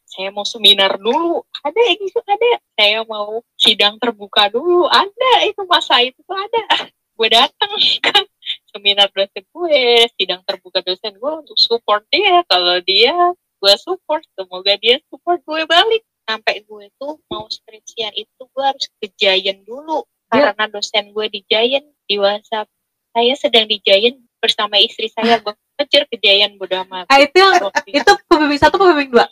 Saya 0.08 0.28
mau 0.32 0.48
seminar 0.48 0.96
dulu. 0.96 1.44
Ada 1.60 1.80
gitu 2.00 2.18
ada. 2.24 2.52
Saya 2.72 3.04
mau 3.04 3.44
sidang 3.60 4.00
terbuka 4.00 4.48
dulu. 4.48 4.88
Ada. 4.88 5.44
Itu 5.44 5.68
masa 5.68 6.00
itu 6.00 6.16
tuh 6.24 6.36
ada. 6.40 6.88
Gue 7.20 7.28
datang 7.28 7.68
kan 8.06 8.24
seminar 8.72 9.12
dosen 9.12 9.44
gue 9.52 10.08
sidang 10.16 10.40
terbuka 10.48 10.80
dosen 10.80 11.12
gue 11.20 11.32
untuk 11.36 11.58
support 11.60 12.00
dia. 12.08 12.40
Kalau 12.48 12.80
dia 12.80 13.12
gue 13.60 13.74
support. 13.76 14.24
Semoga 14.34 14.72
dia 14.80 14.96
support 15.12 15.44
gue 15.44 15.68
balik 15.68 16.00
sampai 16.30 16.62
gue 16.62 16.84
tuh 16.94 17.18
mau 17.26 17.50
skripsian 17.50 18.14
itu 18.14 18.42
gue 18.46 18.64
harus 18.64 18.86
ke 19.02 19.06
Giant 19.18 19.66
dulu. 19.66 20.06
Dia- 20.30 20.54
karena 20.54 20.70
dosen 20.70 21.10
gue 21.10 21.26
di 21.26 21.40
Giant 21.50 21.86
di 22.06 22.16
WhatsApp. 22.22 22.70
Saya 23.10 23.34
sedang 23.34 23.66
di 23.66 23.82
Giant 23.82 24.22
bersama 24.38 24.78
istri 24.78 25.10
saya. 25.10 25.36
Gue 25.42 25.50
kejar 25.74 26.06
ke 26.06 26.14
Giant 26.22 26.54
bodo 26.54 26.78
amat. 26.86 27.10
Ah 27.10 27.18
itu 27.18 27.34
yang 27.34 27.58
itu. 27.58 28.12
pembimbing 28.30 28.60
satu 28.62 28.78
pembimbing 28.78 29.10
dua. 29.10 29.26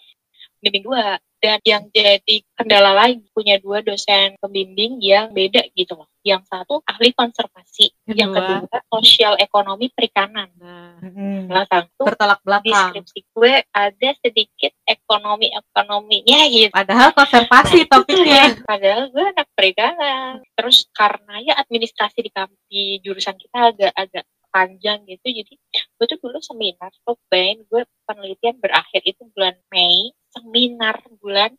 pembimbing 0.59 0.85
dua 0.91 1.23
dan 1.39 1.59
yang 1.63 1.87
jadi 1.89 2.43
kendala 2.53 2.93
lagi 2.93 3.23
punya 3.31 3.57
dua 3.57 3.79
dosen 3.79 4.35
pembimbing 4.37 4.99
yang 4.99 5.31
beda 5.31 5.63
gitu 5.73 5.95
loh 5.95 6.11
yang 6.21 6.43
satu 6.43 6.83
ahli 6.83 7.11
konservasi 7.11 7.89
yang 8.11 8.31
Kedua. 8.31 8.67
kedua 8.67 8.79
sosial 8.91 9.35
ekonomi 9.37 9.89
perikanan 9.89 10.51
Nah, 10.59 10.99
Mm-mm. 10.99 11.47
belakang 11.47 11.87
tuh 11.95 12.05
bertolak 12.05 12.41
belakang. 12.43 12.91
skripsi 12.91 13.21
gue 13.31 13.53
ada 13.65 14.11
sedikit 14.19 14.73
ekonomi 14.83 15.49
ekonominya 15.49 16.41
gitu 16.49 16.75
Padahal 16.75 17.15
konservasi 17.15 17.87
topiknya. 17.93 18.59
padahal 18.63 19.09
gue 19.09 19.25
anak 19.25 19.49
perikanan 19.55 20.43
terus 20.53 20.91
karena 20.91 21.39
ya 21.41 21.55
administrasi 21.57 22.19
di, 22.21 22.31
di 22.67 22.83
jurusan 23.01 23.35
kita 23.35 23.73
agak 23.73 23.93
agak 23.95 24.25
panjang 24.49 25.05
gitu 25.05 25.23
jadi 25.23 25.55
gue 25.71 26.07
tuh 26.09 26.19
dulu 26.19 26.41
seminar 26.41 26.91
cobain 27.05 27.63
gue 27.63 27.83
penelitian 28.05 28.57
berakhir 28.59 29.05
itu 29.05 29.23
bulan 29.31 29.55
Mei 29.69 30.11
seminar 30.39 31.03
bulan 31.19 31.53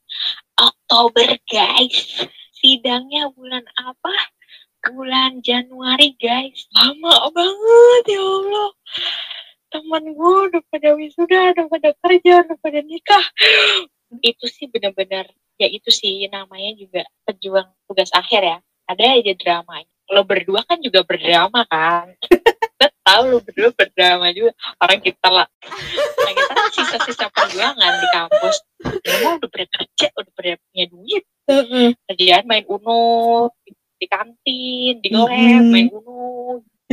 Oktober 0.55 1.35
guys. 1.45 2.23
Sidangnya 2.55 3.27
bulan 3.35 3.67
apa? 3.75 4.15
Bulan 4.95 5.43
Januari 5.43 6.15
guys. 6.15 6.67
Lama 6.71 7.27
banget 7.35 8.03
ya 8.15 8.23
Allah. 8.23 8.71
Teman 9.69 10.03
gue 10.15 10.35
udah 10.49 10.61
pada 10.71 10.89
wisuda 10.97 11.53
udah 11.53 11.65
pada 11.67 11.89
kerja 12.07 12.33
udah 12.47 12.57
pada 12.63 12.79
nikah. 12.79 13.25
Itu 14.23 14.47
sih 14.47 14.71
benar-benar 14.71 15.27
ya 15.59 15.67
itu 15.67 15.91
sih 15.91 16.25
namanya 16.31 16.71
juga 16.79 17.01
pejuang 17.27 17.67
tugas 17.85 18.09
akhir 18.15 18.41
ya. 18.41 18.57
Ada 18.89 19.21
aja 19.21 19.33
dramanya 19.37 19.91
lo 20.09 20.25
berdua 20.25 20.65
kan 20.65 20.81
juga 20.81 21.05
berdrama 21.05 21.63
kan? 21.69 22.09
Tahu 23.07 23.23
lo 23.29 23.37
berdua 23.41 23.69
berdrama 23.73 24.33
juga. 24.33 24.53
Orang 24.81 24.99
kita 25.01 25.29
lah. 25.29 25.47
Nah, 26.25 26.33
kita 26.33 26.51
kan 26.53 26.69
sisa-sisa 26.73 27.25
perjuangan 27.29 27.93
di 28.01 28.07
kampus 28.13 28.57
pada 29.59 29.75
kerja 29.75 30.07
udah 30.15 30.31
pada 30.31 30.51
punya 30.63 30.85
duit 30.87 31.23
Heeh. 31.51 31.89
kerjaan 32.07 32.45
main 32.47 32.63
uno 32.63 32.99
di, 33.59 33.71
di 33.99 34.07
kantin 34.07 34.93
di 35.03 35.09
lab 35.11 35.27
Mm-mm. 35.27 35.67
main 35.67 35.87
uno 35.91 36.15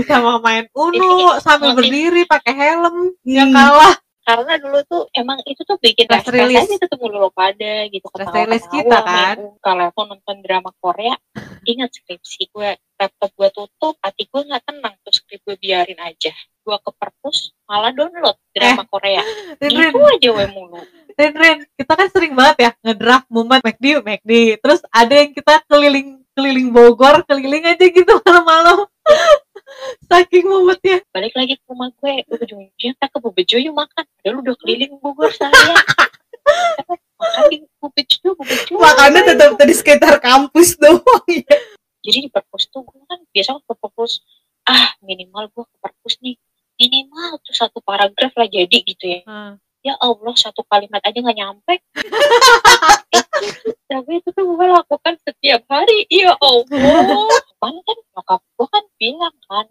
sama 0.02 0.42
main 0.42 0.66
uno 0.74 1.38
sambil 1.38 1.78
berdiri 1.78 2.26
pakai 2.26 2.52
helm 2.52 3.14
yang 3.22 3.54
Hmm. 3.54 3.54
kalah 3.54 3.94
karena 4.26 4.58
dulu 4.58 4.82
tuh 4.90 5.06
emang 5.14 5.38
itu 5.46 5.62
tuh 5.62 5.78
bikin 5.78 6.10
Stress 6.10 6.26
release. 6.26 6.66
aja 6.66 6.82
ketemu 6.82 7.06
lo 7.14 7.30
pada 7.30 7.86
gitu 7.86 8.10
Stress 8.10 8.34
release 8.34 8.66
kita, 8.66 8.98
kan? 8.98 9.36
kalau 9.62 9.86
aku 9.86 10.02
nonton 10.02 10.42
drama 10.42 10.74
Korea 10.82 11.14
ingat 11.62 11.94
skripsi 11.94 12.50
gue 12.50 12.74
laptop 12.98 13.30
gue 13.38 13.48
tutup 13.54 13.94
hati 14.02 14.26
gue 14.26 14.42
nggak 14.42 14.66
tenang 14.66 14.98
tuh 15.06 15.14
skrip 15.14 15.38
gue 15.46 15.54
biarin 15.54 16.02
aja 16.02 16.34
gue 16.66 16.78
ke 16.82 16.90
perpus 16.98 17.54
malah 17.70 17.94
download 17.94 18.34
drama 18.50 18.82
Korea. 18.90 19.22
Rin, 19.62 19.70
Rin, 19.70 19.90
itu 19.94 20.02
aja 20.02 20.28
gue 20.34 20.46
mulu. 20.50 20.82
Rin, 21.14 21.32
Rin, 21.38 21.58
kita 21.78 21.92
kan 21.94 22.08
sering 22.10 22.34
banget 22.34 22.56
ya 22.58 22.70
ngedraft 22.82 23.30
mumet 23.30 23.62
McD, 23.62 24.02
McD. 24.02 24.32
Terus 24.58 24.82
ada 24.90 25.14
yang 25.14 25.30
kita 25.30 25.62
keliling 25.70 26.18
keliling 26.34 26.68
Bogor, 26.74 27.22
keliling 27.24 27.64
aja 27.70 27.86
gitu 27.86 28.12
malam-malam. 28.26 28.90
Saking 30.10 30.46
mumetnya. 30.46 31.02
balik 31.10 31.34
lagi 31.34 31.54
ke 31.58 31.64
rumah 31.70 31.90
gue 31.90 32.22
ujung-ujungnya 32.30 32.94
kita 32.98 33.06
ke 33.06 33.18
Bubejo 33.22 33.56
yuk 33.62 33.74
makan. 33.74 34.04
Udah 34.22 34.30
lu 34.34 34.38
udah 34.42 34.56
keliling 34.58 34.92
Bogor 34.98 35.30
saya 35.30 35.54
makan 37.18 37.44
di 37.50 37.56
Bubejo 37.80 38.36
Bubejo 38.36 38.78
Makanya 38.78 39.20
tetap 39.34 39.58
di 39.58 39.74
sekitar 39.74 40.14
kampus 40.22 40.78
doang 40.78 41.26
ya. 41.26 41.56
jadi 42.06 42.18
di 42.26 42.30
perpus 42.30 42.70
tuh 42.70 42.86
gue 42.86 43.02
kan 43.10 43.18
biasa 43.34 43.58
ke 43.58 43.74
perpus 43.74 44.22
ah 44.66 44.94
minimal 45.02 45.50
gue 45.50 45.64
ke 45.66 45.76
perpus 45.82 46.14
nih 46.22 46.36
minimal 46.76 47.40
tuh 47.42 47.54
satu 47.54 47.78
jadi 48.44 48.78
gitu 48.84 49.04
ya. 49.08 49.20
Hmm. 49.24 49.56
ya 49.86 49.94
Allah 50.02 50.34
satu 50.34 50.66
kalimat 50.66 51.00
aja 51.00 51.14
nggak 51.14 51.38
nyampe. 51.38 51.74
Itu 53.14 53.70
tapi 53.90 54.18
itu 54.18 54.28
tuh 54.34 54.44
gue 54.44 54.66
lakukan 54.68 55.14
setiap 55.22 55.62
hari. 55.70 56.04
Ya 56.12 56.36
Allah. 56.36 57.30
Kan 57.62 57.72
kan 57.82 57.98
nyokap 58.14 58.40
gue 58.44 58.66
kan 58.68 58.84
bilang 59.00 59.36
kan 59.48 59.66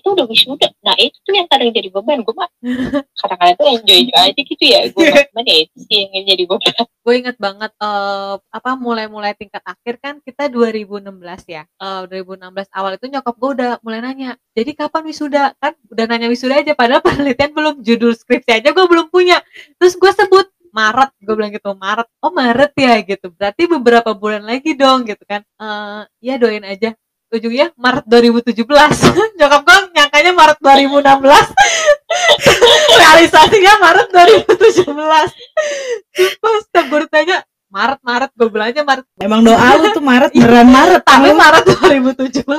itu 0.00 0.08
udah 0.08 0.24
wisuda 0.24 0.68
nah 0.80 0.96
itu 0.96 1.16
tuh 1.20 1.36
yang 1.36 1.48
kadang 1.52 1.70
jadi 1.76 1.88
beban 1.92 2.24
gue 2.24 2.34
mah 2.34 2.48
kadang-kadang 3.20 3.56
tuh 3.60 3.68
enjoy 3.76 4.00
aja 4.16 4.40
gitu 4.40 4.64
ya 4.64 4.80
gue 4.88 5.06
cuman 5.30 5.44
ya 5.44 5.56
itu 5.68 5.76
sih 5.84 6.08
yang 6.08 6.24
jadi 6.24 6.44
beban 6.48 6.74
Gue 7.00 7.14
inget 7.26 7.36
banget 7.40 7.72
eh, 7.80 8.34
apa 8.38 8.70
mulai-mulai 8.76 9.32
tingkat 9.32 9.64
akhir 9.64 9.98
kan 10.04 10.14
kita 10.20 10.52
2016 10.52 11.10
ya. 11.48 11.64
Eh, 11.66 12.02
2016 12.06 12.68
awal 12.76 12.92
itu 13.00 13.06
nyokap 13.08 13.34
gue 13.40 13.50
udah 13.56 13.72
mulai 13.80 14.00
nanya. 14.04 14.36
Jadi 14.52 14.70
kapan 14.76 15.02
wisuda? 15.08 15.56
Kan 15.56 15.74
udah 15.88 16.04
nanya 16.06 16.28
wisuda 16.28 16.60
aja 16.60 16.76
padahal 16.76 17.00
penelitian 17.06 17.50
belum 17.56 17.74
judul 17.80 18.12
skripsi 18.12 18.60
aja 18.60 18.68
gue 18.70 18.86
belum 18.86 19.08
punya. 19.08 19.40
Terus 19.80 19.96
gue 19.96 20.12
sebut 20.12 20.46
Maret, 20.70 21.10
gue 21.18 21.34
bilang 21.34 21.50
gitu 21.50 21.72
Maret. 21.74 22.06
Oh 22.22 22.30
Maret 22.30 22.72
ya 22.78 22.94
gitu. 23.02 23.26
Berarti 23.32 23.62
beberapa 23.66 24.10
bulan 24.14 24.44
lagi 24.44 24.76
dong 24.76 25.08
gitu 25.08 25.24
kan. 25.24 25.40
Eh 25.42 26.02
ya 26.20 26.36
doain 26.36 26.62
aja. 26.62 26.94
Ujungnya 27.30 27.70
Maret 27.78 28.04
2017. 28.10 28.66
nyokap 29.38 29.60
gue 29.62 29.78
nyangkanya 29.94 30.32
Maret 30.34 30.58
2016. 30.58 31.22
Realisasinya 33.00 33.72
Maret 33.78 34.08
2017. 34.10 34.90
Pas 36.42 36.58
setiap 36.66 36.84
gue 36.90 37.00
ditanya 37.06 37.46
Maret 37.70 38.00
Maret 38.02 38.30
gue 38.34 38.48
belanja 38.50 38.82
Maret 38.82 39.06
Emang 39.22 39.46
doa 39.46 39.78
lu 39.78 39.94
tuh 39.94 40.02
Maret 40.02 40.30
beneran 40.34 40.68
Maret 40.68 41.02
tapi 41.06 41.30
tahu. 41.30 41.38
Maret 41.38 41.64
2017 42.18 42.50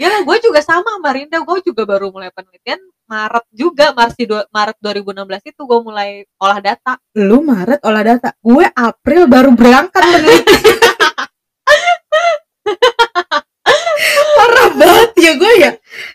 ya 0.00 0.16
gue 0.24 0.36
juga 0.40 0.64
sama 0.64 0.96
sama 0.96 1.12
Rinda 1.12 1.38
gue 1.44 1.58
juga 1.60 1.84
baru 1.84 2.08
mulai 2.10 2.32
penelitian 2.34 2.80
Maret 3.06 3.44
juga 3.52 3.92
Marsi 3.94 4.26
dua- 4.26 4.48
Maret 4.50 4.80
2016 4.82 5.52
itu 5.54 5.60
gue 5.62 5.78
mulai 5.84 6.24
olah 6.42 6.58
data 6.58 6.98
Lu 7.14 7.38
Maret 7.44 7.84
olah 7.84 8.02
data. 8.02 8.30
Gue 8.38 8.66
April 8.66 9.28
baru 9.28 9.50
berangkat 9.54 10.02
peneliti. 10.02 10.54
Parah 14.40 14.70
banget 14.72 15.10
ya 15.20 15.32
gue 15.36 15.52
ya. 15.60 15.70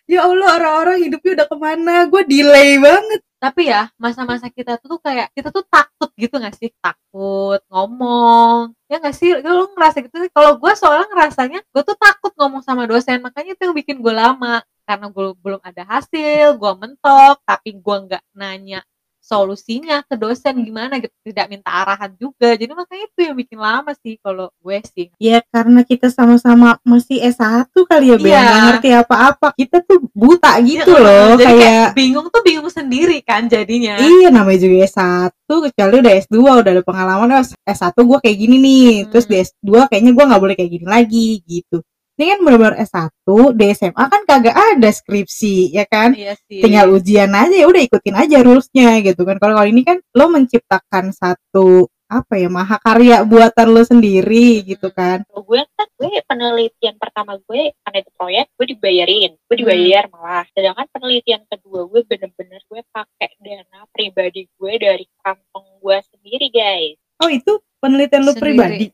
Ya 0.09 0.19
Allah 0.25 0.49
orang-orang 0.57 0.97
hidupnya 1.05 1.31
udah 1.37 1.47
ke 1.51 1.57
mana. 1.61 1.93
Gue 2.09 2.21
delay 2.25 2.81
banget. 2.81 3.21
tapi 3.35 3.69
ya 3.69 3.93
masa-masa 4.01 4.49
kita 4.49 4.81
tuh 4.81 4.97
kayak 4.97 5.29
kita 5.37 5.53
tuh 5.53 5.61
takut 5.69 6.09
gitu 6.17 6.41
gak 6.41 6.57
sih 6.57 6.73
takut 6.81 7.61
ngomong 7.69 8.73
ya 8.89 8.97
gak 8.97 9.13
sih 9.13 9.37
lu 9.37 9.69
ngerasa 9.75 10.01
gitu 10.01 10.17
sih 10.17 10.31
kalau 10.33 10.57
gue 10.57 10.71
soalnya 10.73 11.05
ngerasanya 11.13 11.59
gue 11.61 11.83
tuh 11.85 11.93
takut 11.93 12.33
ngomong 12.33 12.65
sama 12.65 12.89
dosen 12.89 13.21
makanya 13.21 13.53
itu 13.53 13.69
yang 13.69 13.75
bikin 13.77 14.01
gue 14.01 14.13
lama 14.17 14.65
karena 14.89 15.05
gue 15.13 15.25
belum 15.45 15.61
ada 15.61 15.83
hasil 15.85 16.57
gue 16.57 16.71
mentok 16.81 17.37
tapi 17.45 17.69
gue 17.77 17.97
nggak 18.09 18.23
nanya 18.33 18.81
solusinya 19.25 20.05
ke 20.05 20.13
dosen 20.13 20.53
gimana 20.61 21.01
gitu 21.01 21.09
tidak 21.25 21.49
minta 21.49 21.73
arahan 21.73 22.13
juga 22.13 22.53
jadi 22.53 22.69
makanya 22.71 23.05
itu 23.09 23.19
yang 23.25 23.33
bikin 23.35 23.57
lama 23.57 23.91
sih 23.97 24.21
kalau 24.21 24.53
gue 24.61 24.77
sih 24.85 25.09
Ya 25.17 25.41
karena 25.49 25.81
kita 25.81 26.13
sama-sama 26.13 26.77
masih 26.85 27.17
S1 27.25 27.65
kali 27.73 28.13
ya, 28.13 28.17
Ben. 28.21 28.29
Iya. 28.29 28.41
Nggak 28.45 28.61
ngerti 28.69 28.89
apa-apa. 28.93 29.47
Kita 29.57 29.77
tuh 29.81 30.05
buta 30.13 30.51
gitu 30.61 30.91
Ya, 30.93 31.01
loh. 31.01 31.25
jadi 31.33 31.41
kayak 31.41 31.57
Kayak, 31.65 31.87
bingung 31.97 32.27
tuh 32.29 32.41
bingung 32.45 32.69
sendiri 32.69 33.17
kan 33.25 33.49
jadinya 33.49 33.97
iya 33.97 34.29
namanya 34.29 34.59
juga 34.61 34.85
S1. 34.85 35.33
Kecuali 35.49 35.95
udah 36.03 36.13
S2, 36.21 36.35
udah 36.37 36.71
ada 36.77 36.83
pengalaman. 36.85 37.27
Oh, 37.41 37.45
S1 37.65 37.95
gue 37.97 38.17
kayak 38.21 38.37
gini 38.37 38.55
nih. 38.61 38.85
Hmm. 39.01 39.09
Terus 39.09 39.25
di 39.25 39.35
S2 39.41 39.69
kayaknya 39.89 40.11
gue 40.13 40.23
nggak 40.29 40.41
boleh 40.43 40.55
kayak 40.55 40.71
gini 40.71 40.85
lagi 40.85 41.27
gitu. 41.41 41.77
Ini 42.15 42.31
kan 42.31 42.39
benar-benar 42.47 42.75
S1, 42.79 43.27
di 43.59 43.65
SMA 43.75 44.05
kan 44.07 44.21
kagak 44.23 44.55
ada 44.55 44.87
skripsi, 44.87 45.75
ya 45.75 45.83
kan? 45.83 46.15
iya 46.15 46.31
sih. 46.47 46.63
Tinggal 46.63 46.87
ujian 46.95 47.27
aja 47.35 47.51
ya 47.51 47.67
udah 47.67 47.81
ikutin 47.83 48.15
aja 48.15 48.39
rulesnya 48.39 49.03
gitu 49.03 49.27
kan. 49.27 49.35
Kalau 49.35 49.55
kalau 49.55 49.67
ini 49.67 49.83
kan 49.83 49.99
lo 50.15 50.31
menciptakan 50.31 51.11
satu 51.11 51.91
apa 52.05 52.37
ya 52.37 52.53
mahakarya 52.53 53.25
buatan 53.25 53.67
lo 53.73 53.81
sendiri 53.81 54.61
gitu 54.63 54.93
kan. 54.93 55.25
Kalau 55.25 55.41
gue 55.41 55.59
kan 55.73 55.87
gue 55.97 56.07
penelitian 56.23 56.95
pertama 57.01 57.35
gue 57.35 57.73
karena 57.81 57.97
itu 57.99 58.11
proyek 58.13 58.45
gue 58.55 58.65
dibayarin. 58.77 59.31
Gue 59.49 59.55
dibayar 59.59 60.03
malah. 60.13 60.45
Sedangkan 60.53 60.85
penelitian 60.93 61.41
kedua 61.49 61.83
gue 61.89 62.01
bener-bener 62.05 62.61
gue 62.69 62.81
pakai 62.93 63.31
dana 63.41 63.83
pribadi 63.89 64.45
gue 64.55 64.73
dari 64.77 65.05
kantong 65.19 65.67
gue 65.81 65.97
sendiri 66.13 66.47
guys. 66.53 66.95
Oh 67.19 67.31
itu 67.31 67.59
penelitian 67.81 68.23
lo 68.23 68.31
Sendiri. 68.37 68.43
pribadi. 68.55 68.85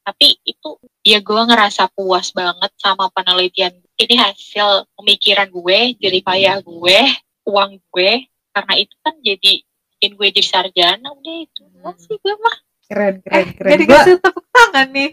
Tapi 0.00 0.26
itu 0.42 0.70
ya 1.00 1.18
gue 1.20 1.42
ngerasa 1.48 1.88
puas 1.96 2.28
banget 2.32 2.70
sama 2.76 3.08
penelitian. 3.12 3.72
Ini 3.96 4.14
hasil 4.16 4.88
pemikiran 4.96 5.48
gue 5.48 5.78
jerih 6.00 6.24
payah 6.24 6.60
gue 6.60 7.00
uang 7.48 7.80
gue. 7.92 8.12
Karena 8.50 8.74
itu 8.76 8.94
kan 9.00 9.14
jadi 9.20 9.52
bikin 9.62 10.10
gue 10.16 10.28
jadi 10.32 10.42
sarjana 10.44 11.08
udah 11.12 11.36
itu 11.44 11.62
Hmm. 11.80 11.96
sih 11.96 12.16
gue 12.16 12.34
mah. 12.36 12.56
Keren 12.90 13.22
eh 13.22 13.22
keren 13.22 13.48
keren. 13.54 13.70
jadi 13.76 13.84
kasih 13.86 14.14
tepuk 14.18 14.44
tangan 14.50 14.88
nih. 14.90 15.10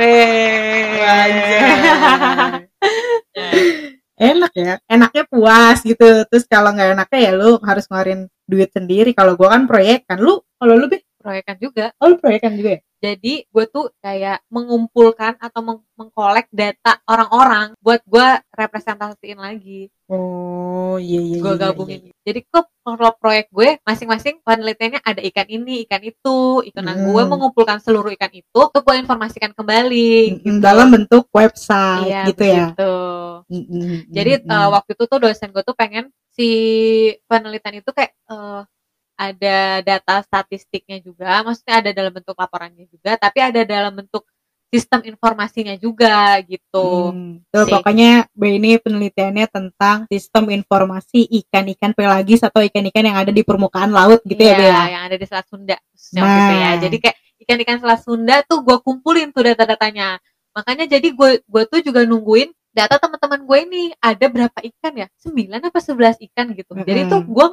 Weh. 0.00 0.82
Enak 4.22 4.52
ya. 4.54 4.74
Enaknya 4.88 5.22
puas 5.28 5.78
gitu. 5.82 6.06
Terus 6.30 6.44
kalau 6.48 6.72
nggak 6.72 6.94
enaknya 6.96 7.18
ya 7.20 7.32
lu 7.36 7.58
harus 7.62 7.84
ngeluarin 7.86 8.26
duit 8.48 8.70
sendiri. 8.72 9.12
Kalau 9.12 9.36
gua 9.36 9.54
kan 9.54 9.68
proyek 9.68 10.08
kan 10.08 10.18
lu 10.18 10.40
kalau 10.58 10.74
lu 10.78 10.86
Be? 10.88 11.02
proyekan 11.22 11.56
juga. 11.60 11.94
Oh 12.02 12.10
lu 12.10 12.16
proyek 12.18 12.42
kan 12.42 12.54
juga 12.58 12.78
ya 12.78 12.82
jadi 13.02 13.34
gue 13.44 13.64
tuh 13.66 13.90
kayak 13.98 14.46
mengumpulkan 14.46 15.34
atau 15.36 15.60
meng- 15.60 15.88
mengkolek 15.98 16.46
data 16.54 17.02
orang-orang 17.04 17.74
buat 17.82 17.98
gue 18.06 18.28
representasiin 18.54 19.36
lagi. 19.36 19.90
Oh 20.06 21.00
iya 21.00 21.18
iya 21.18 21.36
gue 21.40 21.48
iya, 21.48 21.56
iya, 21.56 21.62
gabungin. 21.72 22.00
jadi 22.20 22.40
kok 22.44 22.68
kalau 22.84 23.10
proyek 23.16 23.48
gue 23.48 23.80
masing-masing 23.80 24.44
penelitiannya 24.44 25.00
ada 25.00 25.24
ikan 25.24 25.48
ini 25.48 25.88
ikan 25.88 26.02
itu 26.04 26.38
itu 26.62 26.78
nah 26.78 26.92
Hmm. 26.92 27.08
gue 27.08 27.22
mengumpulkan 27.24 27.80
seluruh 27.80 28.12
ikan 28.12 28.28
itu 28.30 28.44
tuh 28.52 28.82
gue 28.84 28.94
informasikan 29.00 29.56
kembali 29.56 30.42
Mm, 30.44 30.60
dalam 30.60 30.92
bentuk 30.92 31.32
website 31.32 32.12
iya 32.12 32.28
gitu 32.28 32.44
ya. 32.44 32.66
Mm-mm, 33.48 34.08
jadi 34.08 34.32
eh, 34.38 34.68
waktu 34.68 34.90
itu 34.92 35.04
tuh 35.08 35.18
dosen 35.18 35.48
gue 35.50 35.64
tuh 35.64 35.72
pengen 35.72 36.12
si 36.28 36.48
penelitian 37.24 37.80
itu 37.80 37.90
kayak 37.90 38.12
eh, 38.28 38.60
ada 39.30 39.58
data 39.86 40.14
statistiknya 40.26 40.98
juga 40.98 41.42
maksudnya 41.46 41.78
ada 41.78 41.90
dalam 41.94 42.12
bentuk 42.14 42.34
laporannya 42.34 42.84
juga 42.90 43.14
tapi 43.14 43.38
ada 43.38 43.62
dalam 43.62 43.92
bentuk 43.94 44.26
sistem 44.72 45.04
informasinya 45.04 45.76
juga 45.76 46.40
gitu 46.48 47.12
Hmm, 47.12 47.44
tuh, 47.52 47.68
Sih. 47.68 47.72
pokoknya 47.76 48.24
B 48.32 48.56
ini 48.56 48.80
penelitiannya 48.80 49.44
tentang 49.52 50.08
sistem 50.08 50.48
informasi 50.48 51.28
ikan-ikan 51.44 51.92
pelagis 51.92 52.40
atau 52.40 52.64
ikan-ikan 52.64 53.04
yang 53.04 53.20
ada 53.20 53.28
di 53.28 53.44
permukaan 53.44 53.92
laut 53.92 54.24
gitu 54.24 54.40
ya, 54.40 54.56
Iya, 54.56 54.72
ya? 54.72 54.84
yang 54.96 55.02
ada 55.12 55.16
di 55.20 55.26
Selat 55.28 55.44
Sunda 55.44 55.76
khususnya 55.92 56.24
ya. 56.24 56.70
Nah. 56.72 56.80
Jadi 56.80 56.96
kayak 57.04 57.16
ikan-ikan 57.44 57.76
Selat 57.84 58.00
Sunda 58.00 58.36
tuh 58.48 58.64
gue 58.64 58.76
kumpulin 58.80 59.28
tuh 59.28 59.44
data-datanya. 59.44 60.16
Makanya 60.56 60.88
jadi 60.88 61.08
gue 61.12 61.30
gue 61.44 61.62
tuh 61.68 61.80
juga 61.84 62.08
nungguin 62.08 62.48
data 62.72 62.96
teman-teman 62.96 63.40
gue 63.42 63.58
ini 63.62 63.82
ada 64.00 64.26
berapa 64.26 64.58
ikan 64.58 64.92
ya? 64.96 65.06
9 65.20 65.60
apa 65.60 65.78
11 65.78 66.24
ikan 66.32 66.46
gitu. 66.52 66.72
Jadi 66.74 67.00
Mm-mm. 67.04 67.12
tuh 67.12 67.20
gue 67.22 67.46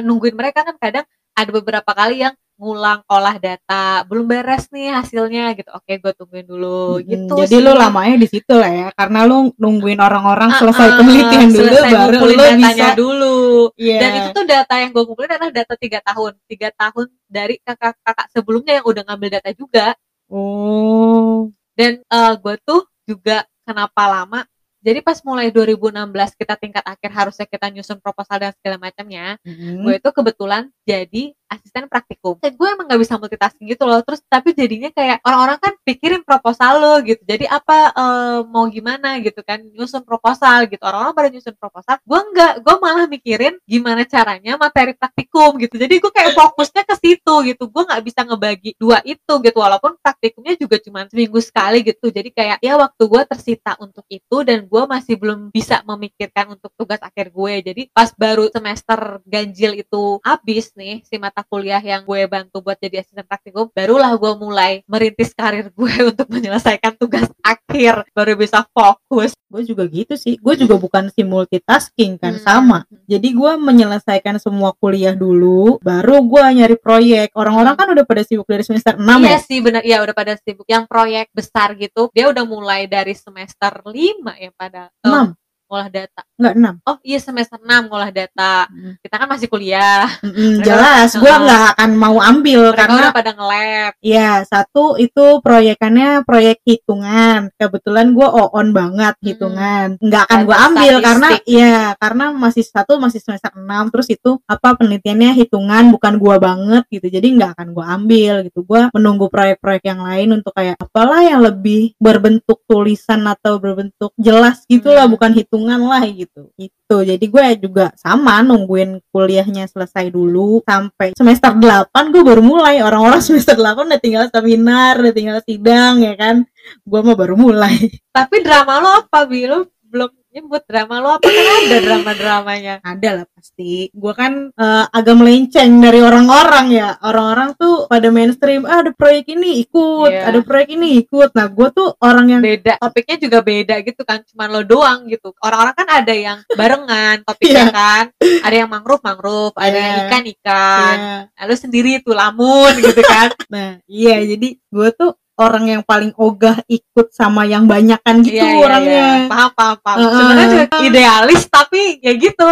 nungguin 0.00 0.32
mereka 0.32 0.64
kan 0.64 0.76
kadang 0.76 1.04
ada 1.32 1.50
beberapa 1.50 1.92
kali 1.92 2.20
yang 2.20 2.32
ngulang 2.52 3.02
olah 3.08 3.42
data 3.42 4.04
belum 4.06 4.22
beres 4.22 4.70
nih 4.70 4.94
hasilnya 4.94 5.50
gitu 5.56 5.66
oke 5.68 5.88
gue 5.88 6.12
tungguin 6.14 6.46
dulu 6.46 7.00
Hmm, 7.00 7.08
gitu 7.10 7.34
jadi 7.42 7.58
sih. 7.58 7.64
lu 7.64 7.72
lamanya 7.74 8.14
di 8.14 8.28
situ 8.28 8.54
lah 8.54 8.70
ya, 8.70 8.86
karena 8.94 9.26
lu 9.26 9.50
nungguin 9.56 9.98
orang-orang 9.98 10.52
Ah, 10.52 10.58
selesai 10.60 10.86
ah, 10.86 10.94
penelitian 10.94 11.48
dulu, 11.50 11.58
selesai 11.58 11.90
baru 11.90 12.18
lu 12.22 12.34
datanya 12.38 12.68
bisa. 12.70 12.88
dulu 12.94 13.36
Iya. 13.74 13.98
dan 13.98 14.10
itu 14.14 14.28
tuh 14.30 14.44
data 14.46 14.74
yang 14.78 14.90
gue 14.94 15.02
kumpulin 15.02 15.32
adalah 15.32 15.50
data 15.50 15.74
tiga 15.74 15.98
tahun 16.06 16.32
tiga 16.46 16.68
tahun 16.70 17.06
dari 17.26 17.54
kakak-kakak 17.66 18.26
sebelumnya 18.30 18.72
yang 18.78 18.86
udah 18.86 19.02
ngambil 19.10 19.28
data 19.32 19.50
juga 19.52 19.86
Oh. 20.30 21.50
dan 21.74 21.98
eh, 22.00 22.32
gue 22.36 22.54
tuh 22.62 22.82
juga 23.02 23.42
kenapa 23.64 24.02
lama 24.06 24.40
jadi 24.82 24.98
pas 25.00 25.22
mulai 25.22 25.48
2016 25.54 26.34
kita 26.34 26.54
tingkat 26.58 26.84
akhir 26.84 27.10
harusnya 27.14 27.46
kita 27.46 27.70
nyusun 27.70 28.02
proposal 28.02 28.36
dan 28.42 28.52
segala 28.58 28.76
macamnya 28.82 29.38
Mm. 29.46 29.86
gue 29.86 29.94
itu 30.02 30.10
kebetulan 30.10 30.62
jadi 30.82 31.32
asisten 31.52 31.84
praktikum. 31.86 32.40
Kayak 32.40 32.54
gue 32.56 32.68
emang 32.72 32.86
gak 32.88 33.00
bisa 33.02 33.14
multitasking 33.20 33.68
gitu 33.68 33.84
loh. 33.84 34.00
Terus 34.00 34.24
tapi 34.24 34.56
jadinya 34.56 34.88
kayak 34.88 35.20
orang-orang 35.20 35.58
kan 35.60 35.72
pikirin 35.84 36.22
proposal 36.24 36.72
lo 36.80 36.94
gitu. 37.04 37.20
Jadi 37.28 37.44
apa 37.44 37.92
eh, 37.92 38.40
mau 38.48 38.64
gimana 38.72 39.20
gitu 39.20 39.44
kan 39.44 39.60
nyusun 39.60 40.02
proposal 40.08 40.64
gitu. 40.72 40.80
Orang-orang 40.80 41.12
pada 41.12 41.28
nyusun 41.28 41.54
proposal. 41.60 42.00
Gue 42.02 42.20
enggak 42.32 42.52
gue 42.64 42.76
malah 42.80 43.06
mikirin 43.06 43.54
gimana 43.68 44.02
caranya 44.08 44.56
materi 44.56 44.96
praktikum 44.96 45.60
gitu. 45.60 45.76
Jadi 45.76 45.94
gue 46.00 46.12
kayak 46.12 46.32
fokusnya 46.32 46.82
ke 46.88 46.94
situ 46.96 47.34
gitu. 47.52 47.64
Gue 47.68 47.82
nggak 47.84 48.02
bisa 48.02 48.20
ngebagi 48.24 48.70
dua 48.80 49.04
itu 49.04 49.34
gitu. 49.44 49.58
Walaupun 49.60 50.00
praktikumnya 50.00 50.56
juga 50.56 50.80
cuma 50.80 51.04
seminggu 51.04 51.38
sekali 51.44 51.84
gitu. 51.84 52.08
Jadi 52.08 52.32
kayak 52.32 52.58
ya 52.64 52.80
waktu 52.80 53.02
gue 53.04 53.22
tersita 53.28 53.76
untuk 53.76 54.08
itu 54.08 54.36
dan 54.46 54.64
gue 54.64 54.82
masih 54.88 55.14
belum 55.20 55.52
bisa 55.52 55.84
memikirkan 55.84 56.56
untuk 56.56 56.72
tugas 56.78 56.98
akhir 57.04 57.28
gue. 57.28 57.54
Jadi 57.60 57.82
pas 57.92 58.08
baru 58.16 58.48
semester 58.48 59.20
ganjil 59.28 59.82
itu 59.82 60.22
habis 60.24 60.72
nih 60.78 61.04
si 61.04 61.20
mata 61.20 61.41
kuliah 61.46 61.82
yang 61.82 62.02
gue 62.06 62.26
bantu 62.26 62.62
buat 62.62 62.78
jadi 62.78 63.02
asisten 63.02 63.26
praktikum 63.26 63.70
barulah 63.70 64.14
gue 64.16 64.32
mulai 64.38 64.72
merintis 64.86 65.34
karir 65.34 65.70
gue 65.70 65.94
untuk 66.10 66.26
menyelesaikan 66.30 66.96
tugas 66.98 67.28
akhir 67.42 68.06
baru 68.14 68.34
bisa 68.38 68.66
fokus 68.72 69.32
Gue 69.52 69.68
juga 69.68 69.84
gitu 69.84 70.16
sih. 70.16 70.40
Gue 70.40 70.56
juga 70.56 70.80
bukan 70.80 71.12
si 71.12 71.20
multitasking 71.20 72.16
kan, 72.16 72.40
Hmm. 72.40 72.40
sama. 72.40 72.78
Jadi 73.04 73.36
gue 73.36 73.52
menyelesaikan 73.60 74.40
semua 74.40 74.72
kuliah 74.72 75.12
dulu, 75.12 75.76
baru 75.84 76.24
gue 76.24 76.40
nyari 76.40 76.80
proyek. 76.80 77.36
Orang-orang 77.36 77.76
kan 77.76 77.92
udah 77.92 78.04
pada 78.08 78.24
sibuk 78.24 78.48
dari 78.48 78.64
semester 78.64 78.96
6 78.96 79.20
iya 79.20 79.36
ya. 79.36 79.38
sih 79.44 79.58
benar 79.60 79.82
iya 79.84 79.98
udah 80.00 80.16
pada 80.16 80.40
sibuk 80.40 80.64
yang 80.64 80.88
proyek 80.88 81.28
besar 81.36 81.76
gitu 81.76 82.08
dia 82.16 82.32
udah 82.32 82.44
mulai 82.48 82.88
dari 82.88 83.12
semester 83.12 83.84
5 83.84 83.92
ya 84.40 84.50
pada 84.56 84.88
eh, 84.88 85.08
6, 85.08 85.36
ngolah 85.72 85.88
data 85.88 86.20
enggak 86.36 86.54
6. 86.76 86.84
oh 86.84 86.96
iya 87.00 87.16
semester 87.16 87.56
6 87.56 87.88
ngolah 87.88 88.12
data 88.12 88.68
Mm. 88.68 89.00
kita 89.00 89.14
kan 89.16 89.28
masih 89.28 89.48
kuliah 89.48 90.04
Mereka- 90.20 90.60
jelas, 90.62 91.08
gue 91.14 91.32
nggak 91.32 91.62
akan 91.72 91.90
mau 91.96 92.20
ambil 92.20 92.60
mereka 92.68 92.78
karena 92.84 93.06
pada 93.08 93.30
nge-lab 93.32 93.92
ya 94.04 94.30
satu 94.44 94.84
itu 94.96 95.24
proyekannya 95.40 96.20
proyek 96.22 96.60
hitungan. 96.62 97.48
Kebetulan 97.56 98.12
gue 98.12 98.26
on 98.26 98.68
banget 98.70 99.14
Hmm. 99.16 99.24
hitungan. 99.24 99.86
Nggak 99.96 100.22
akan 100.28 100.40
gue 100.44 100.56
ambil 100.58 100.92
statistik. 100.92 101.06
karena 101.06 101.28
ya 101.48 101.76
karena 101.96 102.24
masih 102.34 102.64
satu 102.66 102.92
masih 102.98 103.20
semester 103.22 103.50
6 103.54 103.88
terus 103.88 104.08
itu 104.10 104.30
apa 104.44 104.76
penelitiannya 104.76 105.30
hitungan 105.34 105.88
bukan 105.88 106.18
gua 106.18 106.36
banget 106.36 106.84
gitu. 106.90 107.06
Jadi 107.08 107.26
nggak 107.38 107.50
akan 107.56 107.68
gua 107.72 107.84
ambil 107.96 108.34
gitu. 108.44 108.60
Gua 108.62 108.90
menunggu 108.92 109.30
proyek-proyek 109.30 109.84
yang 109.86 110.02
lain 110.02 110.28
untuk 110.36 110.52
kayak 110.52 110.76
apalah 110.76 111.22
yang 111.22 111.40
lebih 111.40 111.94
berbentuk 111.96 112.60
tulisan 112.66 113.24
atau 113.24 113.56
berbentuk 113.56 114.10
jelas 114.18 114.66
gitulah 114.66 115.06
Hmm. 115.06 115.14
bukan 115.14 115.32
hitungan 115.32 115.61
lah 115.66 116.02
gitu. 116.08 116.50
Itu. 116.56 116.96
Jadi 117.02 117.24
gue 117.26 117.44
juga 117.58 117.90
sama 117.98 118.40
nungguin 118.40 119.02
kuliahnya 119.10 119.66
selesai 119.66 120.08
dulu 120.08 120.62
sampai 120.62 121.14
semester 121.18 121.52
8 121.54 121.90
gue 122.12 122.22
baru 122.22 122.42
mulai. 122.42 122.80
Orang-orang 122.80 123.20
semester 123.26 123.58
8 123.58 123.88
udah 123.88 124.00
tinggal 124.02 124.24
seminar, 124.30 124.98
udah 125.02 125.14
tinggal 125.14 125.38
sidang 125.44 126.02
ya 126.02 126.14
kan. 126.14 126.46
Gua 126.86 127.02
mah 127.02 127.18
baru 127.18 127.34
mulai. 127.34 127.74
tapi 128.16 128.44
drama 128.46 128.78
lo 128.78 128.90
apa 129.02 129.26
bi 129.26 129.50
lo 129.50 129.66
belum 129.90 130.21
nyebut 130.32 130.62
drama 130.64 130.96
lo 130.98 131.08
apa? 131.16 131.28
Kan 131.28 131.44
ada 131.68 131.78
drama-dramanya. 131.80 132.74
Ada 132.80 133.08
lah 133.20 133.26
pasti. 133.30 133.92
Gue 133.92 134.12
kan 134.16 134.50
eh, 134.50 134.84
agak 134.88 135.14
melenceng 135.14 135.78
dari 135.78 136.00
orang-orang 136.00 136.66
ya. 136.72 136.96
Orang-orang 137.00 137.52
tuh 137.54 137.86
pada 137.86 138.08
mainstream 138.08 138.64
ah 138.64 138.80
ada 138.80 138.92
proyek 138.92 139.32
ini 139.32 139.60
ikut. 139.62 140.10
Iya. 140.10 140.32
ada 140.32 140.40
proyek 140.40 140.68
ini 140.74 141.04
ikut. 141.04 141.30
Nah 141.36 141.46
gue 141.46 141.68
tuh 141.70 141.92
orang 142.00 142.26
yang 142.28 142.40
beda. 142.40 142.80
Topiknya 142.80 143.16
juga 143.20 143.38
beda 143.40 143.74
gitu 143.84 144.02
kan. 144.02 144.24
Cuman 144.24 144.48
lo 144.48 144.62
doang 144.64 145.04
gitu. 145.06 145.36
Orang-orang 145.38 145.74
kan 145.76 145.88
ada 145.88 146.14
yang 146.16 146.38
barengan 146.52 147.16
topiknya 147.28 147.64
Iya. 147.68 147.72
kan. 147.72 148.04
Ada 148.42 148.56
yang 148.64 148.70
mangrove 148.72 149.02
mangrove 149.04 149.54
ada 149.54 149.76
yang 149.76 149.92
Iya. 149.92 150.04
ikan 150.08 150.24
ikan 150.38 150.96
ya, 150.96 151.18
lalu 151.44 151.54
sendiri 151.54 151.90
tuh 152.00 152.16
lamun 152.16 152.72
gitu 152.80 153.02
kan. 153.04 153.28
Nah 153.52 153.78
iya. 153.84 154.16
Jadi 154.24 154.56
gue 154.56 154.88
tuh 154.96 155.12
orang 155.42 155.64
yang 155.68 155.82
paling 155.82 156.14
ogah 156.14 156.62
ikut 156.66 157.10
sama 157.10 157.42
yang 157.44 157.66
banyakan 157.66 158.22
gitu 158.22 158.38
Iya, 158.38 158.46
iya, 158.48 158.62
orangnya. 158.62 159.02
Iya. 159.02 159.28
paham 159.28 159.50
paham 159.52 159.76
paham. 159.82 159.96
Heeh. 159.98 160.14
sebenarnya 160.14 160.46
juga 160.48 160.64
idealis 160.80 161.42
tapi 161.50 161.82
ya 161.98 162.12
gitu. 162.14 162.48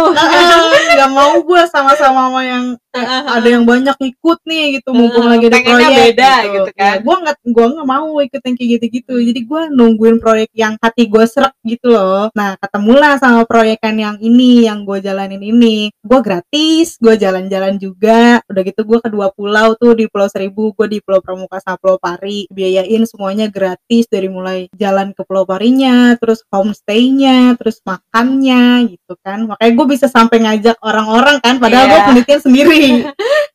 Nggak 0.91 1.11
mau 1.11 1.33
gue 1.39 1.61
sama-sama 1.67 2.19
sama 2.27 2.41
yang 2.43 2.65
Heeh. 2.91 3.21
ada 3.23 3.47
yang 3.47 3.63
banyak 3.63 3.95
ikut 4.03 4.39
nih 4.43 4.63
gitu 4.77 4.91
mumpung 4.91 5.31
Heeh, 5.31 5.39
lagi 5.39 5.45
ada 5.47 5.59
proyek 5.63 5.91
beda 6.11 6.31
gitu. 6.43 6.69
kan. 6.75 6.95
gue 6.99 7.15
nggak 7.23 7.35
gue 7.47 7.65
nggak 7.71 7.87
mau 7.87 8.09
ikut 8.19 8.41
yang 8.43 8.55
kayak 8.55 8.69
gitu-gitu. 8.77 9.13
Jadi 9.21 9.39
gue 9.41 9.61
nungguin 9.71 10.17
proyek 10.19 10.49
yang 10.51 10.75
hati 10.77 11.07
gue 11.07 11.23
serak 11.23 11.55
gitu 11.63 11.87
loh. 11.89 12.27
Nah 12.35 12.59
ketemulah 12.59 13.15
sama 13.15 13.47
proyekan 13.47 13.95
yang 13.95 14.15
ini 14.19 14.67
yang 14.67 14.83
gue 14.83 14.99
jalanin 14.99 15.39
ini. 15.39 15.89
Gue 16.03 16.19
gratis 16.19 16.99
gue 16.99 17.15
jalan-jalan 17.15 17.79
juga. 17.79 18.43
Udah 18.45 18.61
gitu 18.61 18.83
gue 18.83 18.99
kedua 18.99 19.31
pulau 19.31 19.73
tuh 19.75 19.95
di 19.95 20.11
Pulau 20.11 20.27
Seribu 20.27 20.75
gue 20.75 20.87
di 20.87 20.99
Pulau 20.99 21.23
Pramuka 21.23 21.63
sama 21.63 21.79
Pulau 21.79 21.95
Pari 21.95 22.51
biayain 22.81 23.05
semuanya 23.05 23.45
gratis 23.45 24.09
dari 24.09 24.25
mulai 24.25 24.65
jalan 24.73 25.13
ke 25.13 25.21
Pulau 25.21 25.45
Parinya 25.45 26.17
terus 26.17 26.41
homestaynya 26.49 27.53
terus 27.61 27.77
makannya 27.85 28.89
gitu 28.97 29.13
kan. 29.21 29.45
Makanya 29.45 29.71
gue 29.77 29.87
bisa 29.87 30.09
sampai 30.09 30.41
ngajak 30.41 30.81
orang-orang 30.81 31.37
kan 31.45 31.61
padahal 31.61 31.85
Iya. 31.85 31.91
gue 31.93 32.01
penelitian 32.09 32.41
sendiri. 32.41 32.81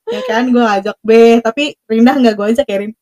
Ya 0.06 0.22
kan 0.22 0.46
gue 0.54 0.62
ngajak 0.62 1.02
B 1.02 1.42
tapi 1.42 1.74
Rindah 1.90 2.14
nggak 2.14 2.38
gue 2.38 2.46
ajak 2.54 2.66
ya 2.70 2.78
Rin? 2.78 2.94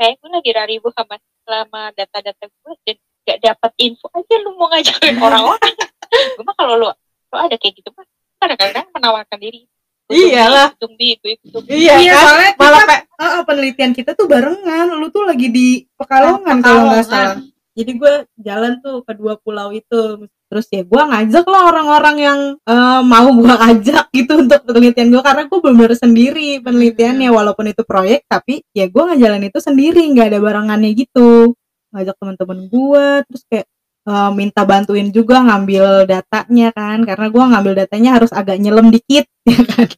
Kayak 0.00 0.16
gue 0.24 0.30
lagi 0.32 0.50
raribu 0.56 0.88
sama 0.96 1.20
selama 1.44 1.92
data-data 1.92 2.48
gue 2.48 2.72
dan 2.88 2.96
gak 3.28 3.38
dapat 3.44 3.72
info 3.76 4.08
aja 4.16 4.34
lu 4.40 4.56
mau 4.56 4.72
ngajakin 4.72 5.20
orang-orang. 5.28 5.74
Gue 6.08 6.44
mah 6.48 6.56
kalau 6.56 6.80
lu 6.80 6.88
lu 7.28 7.36
ada 7.36 7.60
kayak 7.60 7.76
gitu 7.76 7.92
mah 7.92 8.08
kadang-kadang 8.40 8.88
menawarkan 8.96 9.36
diri 9.36 9.68
Iyalah. 10.12 10.68
hitung 10.72 10.94
di 10.94 11.08
gue 11.14 11.32
hitung 11.36 11.64
iya, 11.66 11.94
Iya, 11.96 12.12
kan? 12.12 12.22
soalnya 12.22 12.50
malah 12.54 12.78
kita- 12.78 12.90
pe- 12.90 13.06
Ah, 13.14 13.26
ah, 13.30 13.42
penelitian 13.44 13.92
kita 13.92 14.10
tuh 14.12 14.24
barengan. 14.24 14.86
Lu 14.92 15.06
tuh 15.08 15.22
lagi 15.22 15.48
di 15.48 15.84
Pekalongan 15.92 16.56
Ah, 16.56 16.62
kalau 16.62 16.82
nggak 16.88 17.04
Pekalongan. 17.04 17.36
salah. 17.36 17.48
Jadi 17.70 17.92
gue 17.94 18.14
jalan 18.36 18.72
tuh 18.80 18.96
ke 19.00 19.12
dua 19.12 19.34
pulau 19.36 19.68
itu. 19.70 20.02
Terus 20.50 20.66
ya 20.66 20.82
gue 20.82 21.02
ngajak 21.04 21.44
lah 21.44 21.62
orang-orang 21.64 22.16
yang 22.18 22.38
eh, 22.58 23.00
mau 23.02 23.28
gue 23.30 23.54
ajak 23.70 24.10
gitu 24.10 24.32
untuk 24.40 24.60
penelitian 24.64 25.08
gue 25.08 25.20
karena 25.20 25.46
gue 25.46 25.60
bener 25.60 25.92
sendiri 25.94 26.58
penelitiannya. 26.58 27.28
Walaupun 27.28 27.68
itu 27.68 27.84
proyek 27.84 28.24
tapi 28.24 28.64
ya 28.70 28.84
gue 28.84 29.02
ngajalan 29.04 29.46
itu 29.46 29.58
sendiri. 29.58 30.02
Nggak 30.08 30.26
ada 30.32 30.38
barengannya 30.40 30.90
gitu. 30.92 31.54
Ngajak 31.90 32.16
teman-teman 32.16 32.58
gue 32.66 33.04
terus 33.26 33.42
kayak 33.46 33.66
eh, 34.10 34.30
minta 34.34 34.62
bantuin 34.66 35.08
juga 35.14 35.40
ngambil 35.46 36.10
datanya 36.10 36.68
kan 36.74 36.98
karena 37.06 37.26
gue 37.30 37.44
ngambil 37.54 37.72
datanya 37.86 38.10
harus 38.18 38.30
agak 38.34 38.58
nyelem 38.58 38.90
dikit 38.90 39.26
ya 39.50 39.60
kan? 39.70 39.88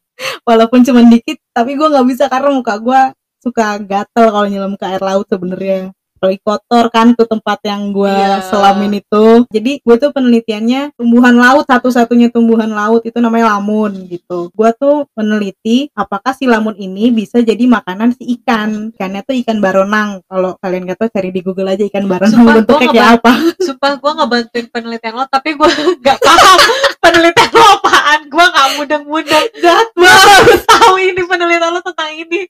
Walaupun 0.46 0.84
cuma 0.86 1.00
dikit 1.08 1.40
tapi 1.56 1.74
gue 1.74 1.88
nggak 1.88 2.06
bisa 2.06 2.24
karena 2.28 2.50
muka 2.52 2.76
gue 2.78 3.00
suka 3.42 3.80
gatel 3.82 4.26
kalau 4.30 4.46
nyelam 4.46 4.74
ke 4.78 4.84
air 4.86 5.02
laut 5.02 5.26
sebenarnya 5.26 5.90
apalagi 6.22 6.38
kotor 6.46 6.86
kan 6.94 7.18
tuh 7.18 7.26
tempat 7.26 7.58
yang 7.66 7.90
gue 7.90 8.06
Iya. 8.06 8.46
selamin 8.46 9.02
itu. 9.02 9.42
Jadi 9.50 9.82
gue 9.82 9.96
tuh 9.98 10.14
penelitiannya 10.14 10.94
tumbuhan 10.94 11.34
laut 11.34 11.66
satu-satunya 11.66 12.30
tumbuhan 12.30 12.70
laut 12.70 13.02
itu 13.02 13.18
namanya 13.18 13.58
lamun 13.58 14.06
gitu. 14.06 14.54
Gue 14.54 14.70
tuh 14.78 15.10
meneliti 15.18 15.90
apakah 15.98 16.30
si 16.30 16.46
lamun 16.46 16.78
ini 16.78 17.10
bisa 17.10 17.42
jadi 17.42 17.66
makanan 17.66 18.14
si 18.14 18.38
ikan. 18.38 18.94
Ikannya 18.94 19.26
tuh 19.26 19.34
ikan 19.42 19.58
baronang. 19.58 20.22
Kalau 20.30 20.54
kalian 20.62 20.86
nggak 20.86 21.02
tahu 21.02 21.10
cari 21.10 21.34
di 21.34 21.42
google 21.42 21.74
aja 21.74 21.82
ikan 21.90 22.06
baronang 22.06 22.38
Sumpah, 22.38 22.54
bentuknya 22.62 22.88
kayak 22.94 23.10
apa. 23.18 23.32
Sumpah 23.58 23.90
gue 23.98 24.12
ngebantuin 24.14 24.66
penelitian 24.70 25.14
lo 25.18 25.26
tapi 25.26 25.58
gue 25.58 25.68
nggak 26.06 26.18
paham 26.22 26.58
penelitian 27.02 27.50
lo 27.50 27.70
apaan 28.12 28.28
gue 28.28 28.44
nggak 28.44 28.68
mudeng-mudeng 28.76 29.46
jahat 29.56 29.88
banget 29.96 30.60
tahu 30.68 30.94
ini 31.00 31.20
penelitian 31.24 31.72
lo 31.72 31.80
tentang 31.80 32.12
ini 32.12 32.40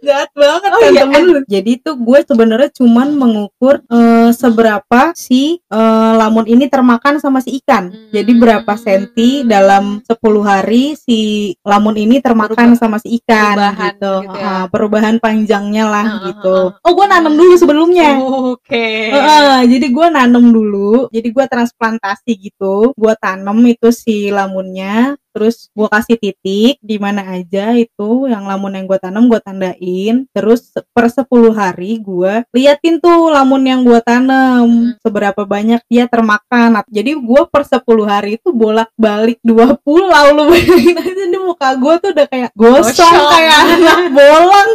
jahat 0.00 0.30
banget 0.32 0.60
Oh 0.64 0.80
kan 0.80 0.88
iya, 0.88 1.02
temen 1.04 1.22
lu. 1.22 1.38
Jadi 1.44 1.72
tuh 1.80 1.96
gue 2.00 2.18
sebenarnya 2.24 2.70
cuman 2.72 3.08
mengukur 3.12 3.84
eh, 3.84 4.30
seberapa 4.32 5.12
si 5.12 5.60
eh, 5.60 6.12
lamun 6.16 6.48
ini 6.48 6.64
termakan 6.66 7.20
sama 7.20 7.44
si 7.44 7.60
ikan. 7.60 7.92
Hmm. 7.92 8.08
Jadi 8.08 8.32
berapa 8.36 8.72
senti 8.76 9.44
dalam 9.44 10.00
10 10.00 10.16
hari 10.40 10.96
si 10.96 11.52
lamun 11.60 11.96
ini 11.96 12.24
termakan 12.24 12.72
Berubah- 12.72 12.80
sama 12.80 12.96
si 12.96 13.20
ikan 13.20 13.56
perubahan 13.56 13.92
gitu. 13.92 14.14
gitu 14.24 14.32
ya. 14.32 14.44
Ah, 14.44 14.64
perubahan 14.68 15.16
panjangnya 15.20 15.84
lah 15.84 16.06
Heeh, 16.08 16.24
gitu. 16.32 16.56
heeh. 16.72 16.84
Oh 16.84 16.92
gue 16.96 17.06
nanam 17.06 17.32
dulu 17.36 17.52
sebelumnya. 17.56 18.08
oke 18.56 18.86
Heeh, 19.12 19.58
jadi 19.68 19.86
gue 19.92 20.06
nanam 20.08 20.44
dulu, 20.48 21.08
jadi 21.10 21.28
gue 21.28 21.44
transplantasi 21.44 22.32
gitu, 22.40 22.92
gue 22.94 23.12
tanam 23.18 23.60
itu 23.64 23.88
si 23.90 24.28
lamunnya, 24.54 25.18
terus 25.34 25.66
gue 25.74 25.88
kasih 25.90 26.16
titik 26.16 26.78
di 26.78 26.96
mana 26.96 27.26
aja 27.34 27.74
itu 27.74 28.30
yang 28.30 28.46
lamun 28.46 28.78
yang 28.78 28.86
gue 28.86 28.98
tanam 29.02 29.26
gue 29.26 29.40
tandain, 29.42 30.30
terus 30.30 30.70
per 30.94 31.10
10 31.10 31.26
hari 31.50 31.98
gue 31.98 32.46
liatin 32.54 33.02
tuh 33.02 33.28
lamun 33.28 33.66
yang 33.66 33.82
gue 33.82 33.98
tanam 34.00 34.54
Hmm. 34.54 34.94
seberapa 35.02 35.42
banyak 35.42 35.82
dia 35.90 36.06
termakan. 36.06 36.78
Jadi 36.86 37.16
gue 37.16 37.42
per 37.50 37.66
10 37.66 37.82
hari 38.04 38.36
itu 38.38 38.54
bolak 38.54 38.92
balik 38.94 39.40
dua 39.42 39.74
pulau 39.80 40.26
lu 40.30 40.52
bayangin 40.52 40.94
aja 40.94 41.24
di 41.26 41.38
muka 41.40 41.74
gue 41.74 41.94
tuh 41.98 42.10
udah 42.14 42.26
kayak 42.28 42.50
gosong 42.54 42.94
Gosong. 42.94 43.28
kayak 43.34 43.56
anak 43.74 44.00
bolang. 44.16 44.70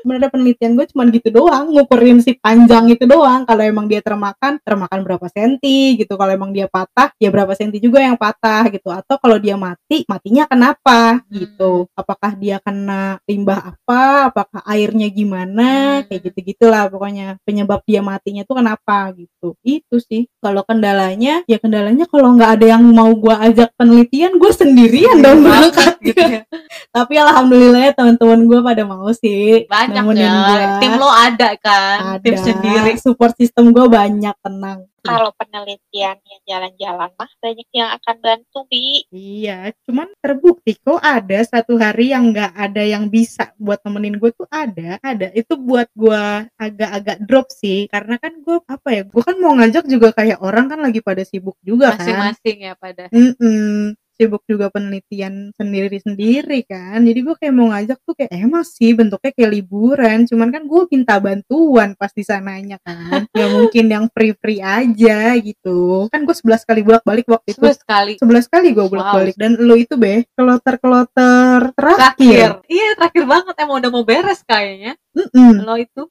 Sebenarnya 0.00 0.28
penelitian 0.30 0.72
gue 0.78 0.86
cuman 0.94 1.06
gitu 1.10 1.28
doang, 1.34 1.64
ngukurin 1.74 2.22
si 2.22 2.38
panjang 2.38 2.88
itu 2.88 3.04
doang. 3.04 3.44
Kalau 3.44 3.62
emang 3.62 3.86
dia 3.90 4.00
termakan, 4.00 4.56
termakan 4.62 5.00
berapa 5.04 5.26
senti 5.28 5.98
gitu. 5.98 6.14
Kalau 6.14 6.32
emang 6.32 6.50
dia 6.54 6.70
patah, 6.70 7.12
ya 7.18 7.28
berapa 7.28 7.52
senti 7.52 7.82
juga 7.82 7.98
yang 8.00 8.14
patah 8.16 8.70
gitu. 8.70 8.88
Atau 8.88 9.18
kalau 9.18 9.36
dia 9.36 9.57
mati, 9.58 10.06
matinya 10.06 10.46
kenapa 10.46 11.26
gitu. 11.28 11.90
Apakah 11.98 12.38
dia 12.38 12.62
kena 12.62 13.18
limbah 13.26 13.74
apa? 13.74 14.30
Apakah 14.30 14.62
airnya 14.70 15.10
gimana? 15.10 16.00
Hmm. 16.00 16.06
Kayak 16.06 16.30
gitu-gitulah 16.30 16.86
pokoknya. 16.86 17.36
Penyebab 17.42 17.82
dia 17.82 18.00
matinya 18.00 18.46
tuh 18.46 18.62
kenapa 18.62 19.10
gitu. 19.18 19.58
Itu 19.66 19.98
sih. 19.98 20.30
Kalau 20.38 20.62
kendalanya, 20.62 21.42
ya 21.50 21.58
kendalanya 21.58 22.06
kalau 22.06 22.38
nggak 22.38 22.62
ada 22.62 22.66
yang 22.78 22.86
mau 22.94 23.10
gua 23.18 23.42
ajak 23.42 23.74
penelitian, 23.74 24.38
gue 24.38 24.52
sendirian 24.54 25.18
dong 25.18 25.42
berangkat 25.42 25.94
gitu 26.02 26.22
ya 26.22 26.42
tapi 26.96 27.14
alhamdulillah 27.18 27.80
ya 27.90 27.92
teman-teman 27.92 28.40
gue 28.46 28.60
pada 28.62 28.82
mau 28.86 29.08
sih 29.12 29.66
banyak 29.66 30.04
ya 30.14 30.30
gua. 30.30 30.78
tim 30.78 30.92
lo 30.96 31.10
ada 31.10 31.50
kan 31.58 32.18
ada 32.18 32.22
tim 32.22 32.36
sendiri 32.38 32.92
support 33.00 33.34
system 33.36 33.74
gue 33.74 33.86
banyak 33.88 34.34
tenang 34.40 34.86
kalau 35.08 35.30
penelitian 35.36 36.16
yang 36.20 36.42
jalan-jalan 36.44 37.10
mah 37.16 37.32
banyak 37.40 37.68
yang 37.72 37.90
akan 37.96 38.16
bantu 38.20 38.60
bi. 38.68 39.08
Iya 39.08 39.72
cuman 39.88 40.08
terbukti 40.20 40.76
kok 40.76 41.00
ada 41.00 41.38
satu 41.44 41.80
hari 41.80 42.12
yang 42.12 42.28
nggak 42.32 42.52
ada 42.52 42.82
yang 42.84 43.08
bisa 43.08 43.56
buat 43.56 43.80
temenin 43.80 44.20
gue 44.20 44.30
tuh 44.36 44.48
ada 44.52 45.00
ada. 45.00 45.32
Itu 45.32 45.56
buat 45.56 45.88
gue 45.96 46.22
agak-agak 46.60 47.18
drop 47.24 47.48
sih 47.48 47.88
karena 47.88 48.20
kan 48.20 48.36
gue 48.44 48.58
apa 48.68 48.88
ya 48.92 49.02
gue 49.08 49.22
kan 49.22 49.36
mau 49.40 49.56
ngajak 49.56 49.84
juga 49.88 50.12
kayak 50.12 50.38
orang 50.44 50.68
kan 50.68 50.80
lagi 50.84 51.00
pada 51.00 51.24
sibuk 51.24 51.56
juga 51.64 51.96
kan. 51.96 52.04
Masing-masing 52.04 52.56
ya 52.68 52.74
pada. 52.76 53.04
Mm-mm. 53.10 53.96
Sibuk 54.18 54.42
juga 54.50 54.66
penelitian 54.74 55.54
sendiri-sendiri 55.54 56.66
kan. 56.66 56.98
Jadi 57.06 57.20
gue 57.22 57.34
kayak 57.38 57.54
mau 57.54 57.70
ngajak 57.70 57.98
tuh 58.02 58.18
kayak 58.18 58.34
emang 58.34 58.66
sih 58.66 58.90
bentuknya 58.98 59.30
kayak 59.30 59.50
liburan. 59.54 60.26
Cuman 60.26 60.50
kan 60.50 60.66
gue 60.66 60.82
minta 60.90 61.22
bantuan 61.22 61.94
pas 61.94 62.10
di 62.10 62.26
sananya 62.26 62.82
kan. 62.82 62.98
Nggak 63.32 63.50
mungkin 63.54 63.84
yang 63.86 64.04
free-free 64.10 64.58
aja 64.58 65.38
gitu. 65.38 66.10
Kan 66.10 66.26
gue 66.26 66.34
11 66.34 66.66
kali 66.66 66.80
bolak-balik 66.82 67.26
waktu 67.30 67.54
itu. 67.54 67.62
Cuma 67.62 67.78
sekali 67.78 68.12
11 68.18 68.50
kali 68.50 68.68
gue 68.74 68.86
bolak-balik. 68.90 69.34
Dan 69.38 69.54
lo 69.62 69.78
itu 69.78 69.94
be 69.94 70.26
keloter-keloter 70.34 71.70
terakhir. 71.78 72.02
Terakhir. 72.18 72.50
Iya 72.66 72.88
terakhir 72.98 73.24
banget. 73.30 73.54
Emang 73.62 73.78
udah 73.78 73.90
mau 73.94 74.02
beres 74.02 74.42
kayaknya. 74.42 74.98
Mm-mm. 75.14 75.62
lo 75.62 75.78
itu. 75.78 76.10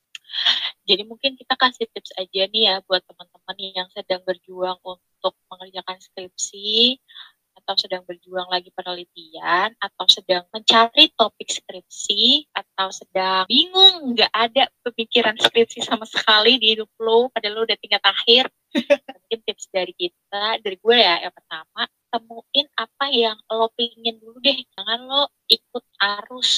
Jadi 0.87 1.03
mungkin 1.03 1.35
kita 1.35 1.57
kasih 1.59 1.89
tips 1.91 2.15
aja 2.15 2.47
nih 2.47 2.63
ya 2.71 2.75
buat 2.85 3.03
teman-teman 3.03 3.57
yang 3.59 3.89
sedang 3.91 4.21
berjuang 4.23 4.79
untuk 4.83 5.33
mengerjakan 5.51 5.97
skripsi 5.99 7.01
atau 7.67 7.75
sedang 7.75 8.07
berjuang 8.07 8.47
lagi 8.47 8.71
penelitian 8.71 9.75
atau 9.75 10.05
sedang 10.07 10.47
mencari 10.55 11.11
topik 11.19 11.51
skripsi 11.51 12.47
atau 12.55 12.87
sedang 12.95 13.43
bingung 13.51 14.15
nggak 14.15 14.31
ada 14.31 14.71
pemikiran 14.87 15.35
skripsi 15.35 15.83
sama 15.83 16.07
sekali 16.07 16.55
di 16.55 16.79
hidup 16.79 16.87
lo 17.03 17.27
padahal 17.27 17.59
lo 17.59 17.61
udah 17.67 17.75
tingkat 17.75 17.99
akhir 18.07 18.47
mungkin 19.19 19.39
tips 19.43 19.67
dari 19.67 19.91
kita 19.91 20.63
dari 20.63 20.79
gue 20.79 20.95
ya 20.95 21.27
yang 21.27 21.35
pertama 21.35 21.91
temuin 22.07 22.67
apa 22.79 23.05
yang 23.11 23.37
lo 23.51 23.67
pingin 23.75 24.17
dulu 24.17 24.39
deh. 24.39 24.57
Jangan 24.75 24.99
lo 25.05 25.21
ikut 25.51 25.85
arus. 25.99 26.51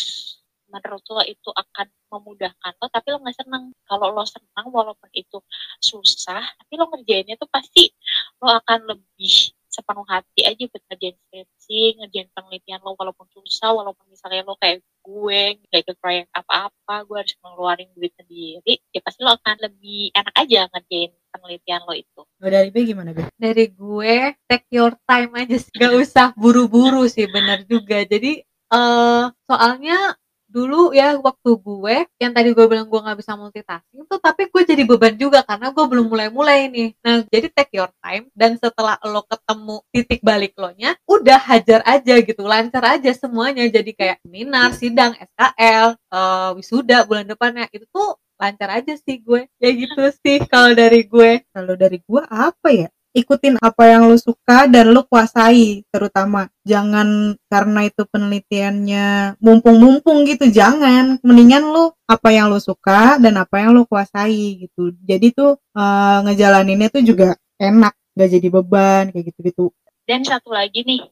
Menurut 0.69 1.02
lo 1.10 1.22
itu 1.26 1.50
akan 1.50 1.89
memudahkan 2.13 2.74
lo 2.78 2.86
tapi 2.93 3.10
lo 3.10 3.17
nggak 3.26 3.38
seneng 3.41 3.74
kalau 3.89 4.13
lo 4.13 4.22
senang 4.22 4.69
walaupun 4.69 5.10
itu 5.17 5.41
susah 5.82 6.45
tapi 6.45 6.74
lo 6.78 6.86
ngerjainnya 6.93 7.41
tuh 7.41 7.50
pasti 7.50 7.89
lo 8.38 8.54
akan 8.54 8.93
lebih 8.93 9.54
sepenuh 9.79 10.03
hati 10.11 10.41
aja 10.43 10.63
buat 10.67 10.83
ngerjain 10.91 11.15
skripsi 11.15 11.81
ngerjain 12.03 12.27
penelitian 12.35 12.83
lo 12.83 12.99
walaupun 12.99 13.25
susah 13.31 13.71
walaupun 13.71 14.03
misalnya 14.11 14.43
lo 14.43 14.59
kayak 14.59 14.83
gue 14.99 15.41
nggak 15.63 15.79
ikut 15.87 15.97
proyek 16.03 16.27
apa-apa 16.35 17.07
gue 17.07 17.17
harus 17.23 17.35
ngeluarin 17.39 17.89
duit 17.95 18.11
sendiri 18.19 18.83
ya 18.91 18.99
pasti 18.99 19.23
lo 19.23 19.39
akan 19.39 19.55
lebih 19.63 20.11
enak 20.11 20.35
aja 20.35 20.67
ngerjain 20.75 21.11
penelitian 21.31 21.81
lo 21.87 21.93
itu. 21.95 22.21
Oh, 22.25 22.49
dari 22.49 22.69
B 22.73 22.83
gimana 22.83 23.15
be? 23.15 23.23
Dari 23.37 23.65
gue 23.71 24.15
take 24.49 24.67
your 24.73 24.93
time 25.05 25.31
aja 25.37 25.55
sih. 25.61 25.71
Gak 25.77 25.93
usah 25.95 26.27
buru-buru 26.35 27.05
sih 27.07 27.29
bener 27.29 27.63
juga. 27.69 28.01
Jadi 28.03 28.41
eh 28.69 29.25
soalnya 29.47 30.13
dulu 30.49 30.91
ya 30.97 31.13
waktu 31.21 31.51
gue 31.62 31.95
yang 32.17 32.33
tadi 32.33 32.49
gue 32.57 32.65
bilang 32.65 32.89
gue 32.89 32.99
nggak 32.99 33.19
bisa 33.21 33.38
multitasking 33.38 34.03
tuh 34.09 34.17
tapi 34.17 34.49
gue 34.49 34.62
jadi 34.65 34.81
beban 34.81 35.13
juga 35.13 35.45
karena 35.45 35.69
gue 35.69 35.85
belum 35.85 36.09
mulai-mulai 36.09 36.67
nih. 36.73 36.89
Nah 37.05 37.21
jadi 37.29 37.47
take 37.53 37.77
your 37.77 37.93
time 38.01 38.25
dan 38.33 38.57
setelah 38.57 38.97
lo 39.05 39.21
ketemu 39.29 39.77
titik 39.93 40.21
balik 40.25 40.57
lo 40.57 40.73
nya 40.73 40.97
udah 41.05 41.38
hajar 41.38 41.85
aja 41.85 42.17
gitu 42.19 42.43
lancar 42.43 42.83
aja 42.97 43.13
semuanya. 43.13 43.63
Jadi 43.69 43.93
kayak 43.93 44.17
seminar 44.25 44.73
sidang 44.73 45.13
SKL 45.15 45.93
uh, 46.09 46.57
wisuda 46.57 47.05
bulan 47.05 47.29
depannya 47.29 47.69
itu 47.69 47.85
tuh 47.93 48.17
lancar 48.41 48.81
aja 48.81 48.97
sih 48.97 49.21
gue. 49.21 49.45
Ya 49.62 49.69
gitu 49.69 50.01
sih 50.25 50.41
kalau 50.49 50.73
dari 50.73 51.05
gue. 51.05 51.45
Kalau 51.53 51.77
dari 51.77 52.01
gue 52.01 52.21
apa 52.25 52.69
ya 52.73 52.89
ikutin 53.21 53.60
apa 53.60 53.84
yang 53.86 54.08
lo 54.08 54.17
suka 54.17 54.65
dan 54.65 54.91
lo 54.95 55.05
kuasai 55.05 55.84
terutama. 55.91 56.47
Jangan 56.63 57.36
karena 57.51 57.79
itu 57.86 58.03
penelitiannya 58.08 59.38
mumpung-mumpung 59.43 60.23
gitu 60.25 60.47
jangan. 60.47 61.19
Mendingan 61.21 61.69
lo 61.69 61.99
apa 62.08 62.32
yang 62.32 62.47
lo 62.47 62.58
suka 62.58 63.19
dan 63.19 63.38
apa 63.39 63.62
yang 63.62 63.75
lo 63.75 63.84
kuasai 63.86 64.67
gitu. 64.67 64.95
Jadi 65.03 65.36
tuh 65.36 65.60
uh, 65.75 66.19
ngejalaninnya 66.25 66.89
tuh 66.89 67.03
juga 67.03 67.36
enak 67.60 67.93
gak 68.15 68.29
jadi 68.32 68.47
beban 68.47 69.12
kayak 69.12 69.36
gitu-gitu. 69.36 69.71
Dan 70.08 70.25
satu 70.25 70.49
lagi 70.55 70.82
nih 70.88 71.03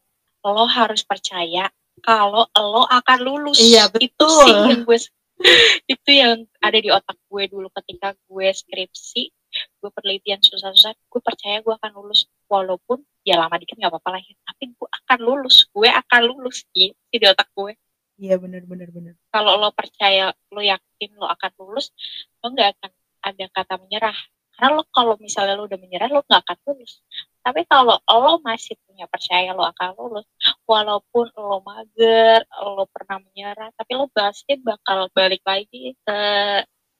lo 0.47 0.65
harus 0.65 1.03
percaya 1.03 1.67
kalau 2.01 2.47
lo 2.55 2.83
akan 2.87 3.19
lulus. 3.21 3.59
Iya 3.59 3.91
betul. 3.91 4.07
itu 4.07 4.25
sih 4.25 4.53
yang 4.55 4.81
gue 4.87 4.97
itu 5.93 6.09
yang 6.09 6.49
ada 6.57 6.79
di 6.81 6.89
otak 6.89 7.17
gue 7.29 7.43
dulu 7.49 7.69
ketika 7.69 8.17
gue 8.25 8.47
skripsi 8.49 9.36
gue 9.77 9.89
penelitian 9.93 10.41
susah-susah 10.41 10.93
gue 10.93 11.21
percaya 11.21 11.61
gue 11.61 11.73
akan 11.73 11.91
lulus. 11.97 12.27
Walaupun 12.49 13.03
ya 13.21 13.37
lama 13.37 13.55
dikit 13.59 13.77
nggak 13.77 13.91
apa-apa 13.93 14.09
lah 14.17 14.21
ya. 14.21 14.35
Tapi 14.43 14.63
gue 14.73 14.89
akan 14.89 15.19
lulus. 15.23 15.67
Gue 15.69 15.89
akan 15.89 16.21
lulus 16.25 16.65
gitu 16.73 17.15
di 17.15 17.27
otak 17.27 17.49
gue. 17.53 17.73
Iya 18.17 18.41
benar 18.41 18.65
benar 18.65 18.89
benar 18.89 19.13
kalau 19.29 19.61
lo 19.61 19.69
percaya 19.77 20.33
lo 20.49 20.57
yakin 20.57 21.13
lo 21.21 21.29
akan 21.29 21.51
lulus 21.61 21.93
lo 22.41 22.49
nggak 22.49 22.73
akan 22.73 22.91
ada 23.21 23.45
kata 23.53 23.73
menyerah. 23.77 24.17
Karena 24.57 24.73
lo 24.73 24.89
kalau 24.89 25.13
misalnya 25.21 25.53
lo 25.53 25.69
udah 25.69 25.77
menyerah 25.77 26.09
lo 26.09 26.25
nggak 26.25 26.41
akan 26.41 26.57
lulus. 26.65 27.05
Tapi 27.45 27.61
kalau 27.69 28.01
lo 28.01 28.41
masih 28.41 28.73
punya 28.89 29.05
percaya 29.05 29.53
lo 29.53 29.61
akan 29.69 29.93
lulus 30.01 30.25
walaupun 30.65 31.29
lo 31.37 31.61
mager 31.61 32.41
lo 32.65 32.89
pernah 32.89 33.21
menyerah 33.21 33.69
tapi 33.77 33.93
lo 33.93 34.09
pasti 34.09 34.57
bakal 34.57 35.13
balik 35.13 35.45
lagi 35.45 35.93
ke 36.01 36.19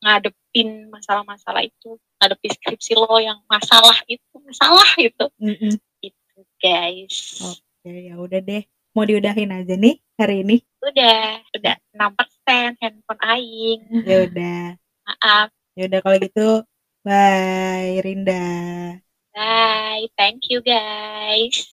ngadepin 0.06 0.94
masalah-masalah 0.94 1.66
itu 1.66 1.98
ngadepin 2.18 2.52
skripsi 2.54 2.94
lo 2.94 3.18
yang 3.18 3.40
masalah 3.50 3.98
itu 4.06 4.36
masalah 4.42 4.90
itu 5.02 5.26
mm 5.42 5.56
-mm. 5.58 5.74
itu 6.06 6.40
guys. 6.62 7.42
Oke 7.42 7.92
ya 8.10 8.16
udah 8.18 8.42
deh. 8.42 8.64
Mau 8.94 9.06
diudahin 9.06 9.54
aja 9.54 9.74
nih 9.78 10.02
hari 10.18 10.42
ini? 10.42 10.58
Udah 10.82 11.42
udah 11.54 11.76
enam 11.94 12.12
persen 12.18 12.78
handphone 12.82 13.22
aing. 13.22 13.82
Ya 14.06 14.26
udah. 14.30 14.62
Maaf. 15.06 15.50
Ya 15.78 15.84
udah 15.90 16.00
kalau 16.06 16.18
gitu 16.22 16.48
bye 17.02 17.98
Rinda. 18.06 18.46
Bye 19.34 20.10
thank 20.18 20.50
you 20.50 20.62
guys 20.62 21.66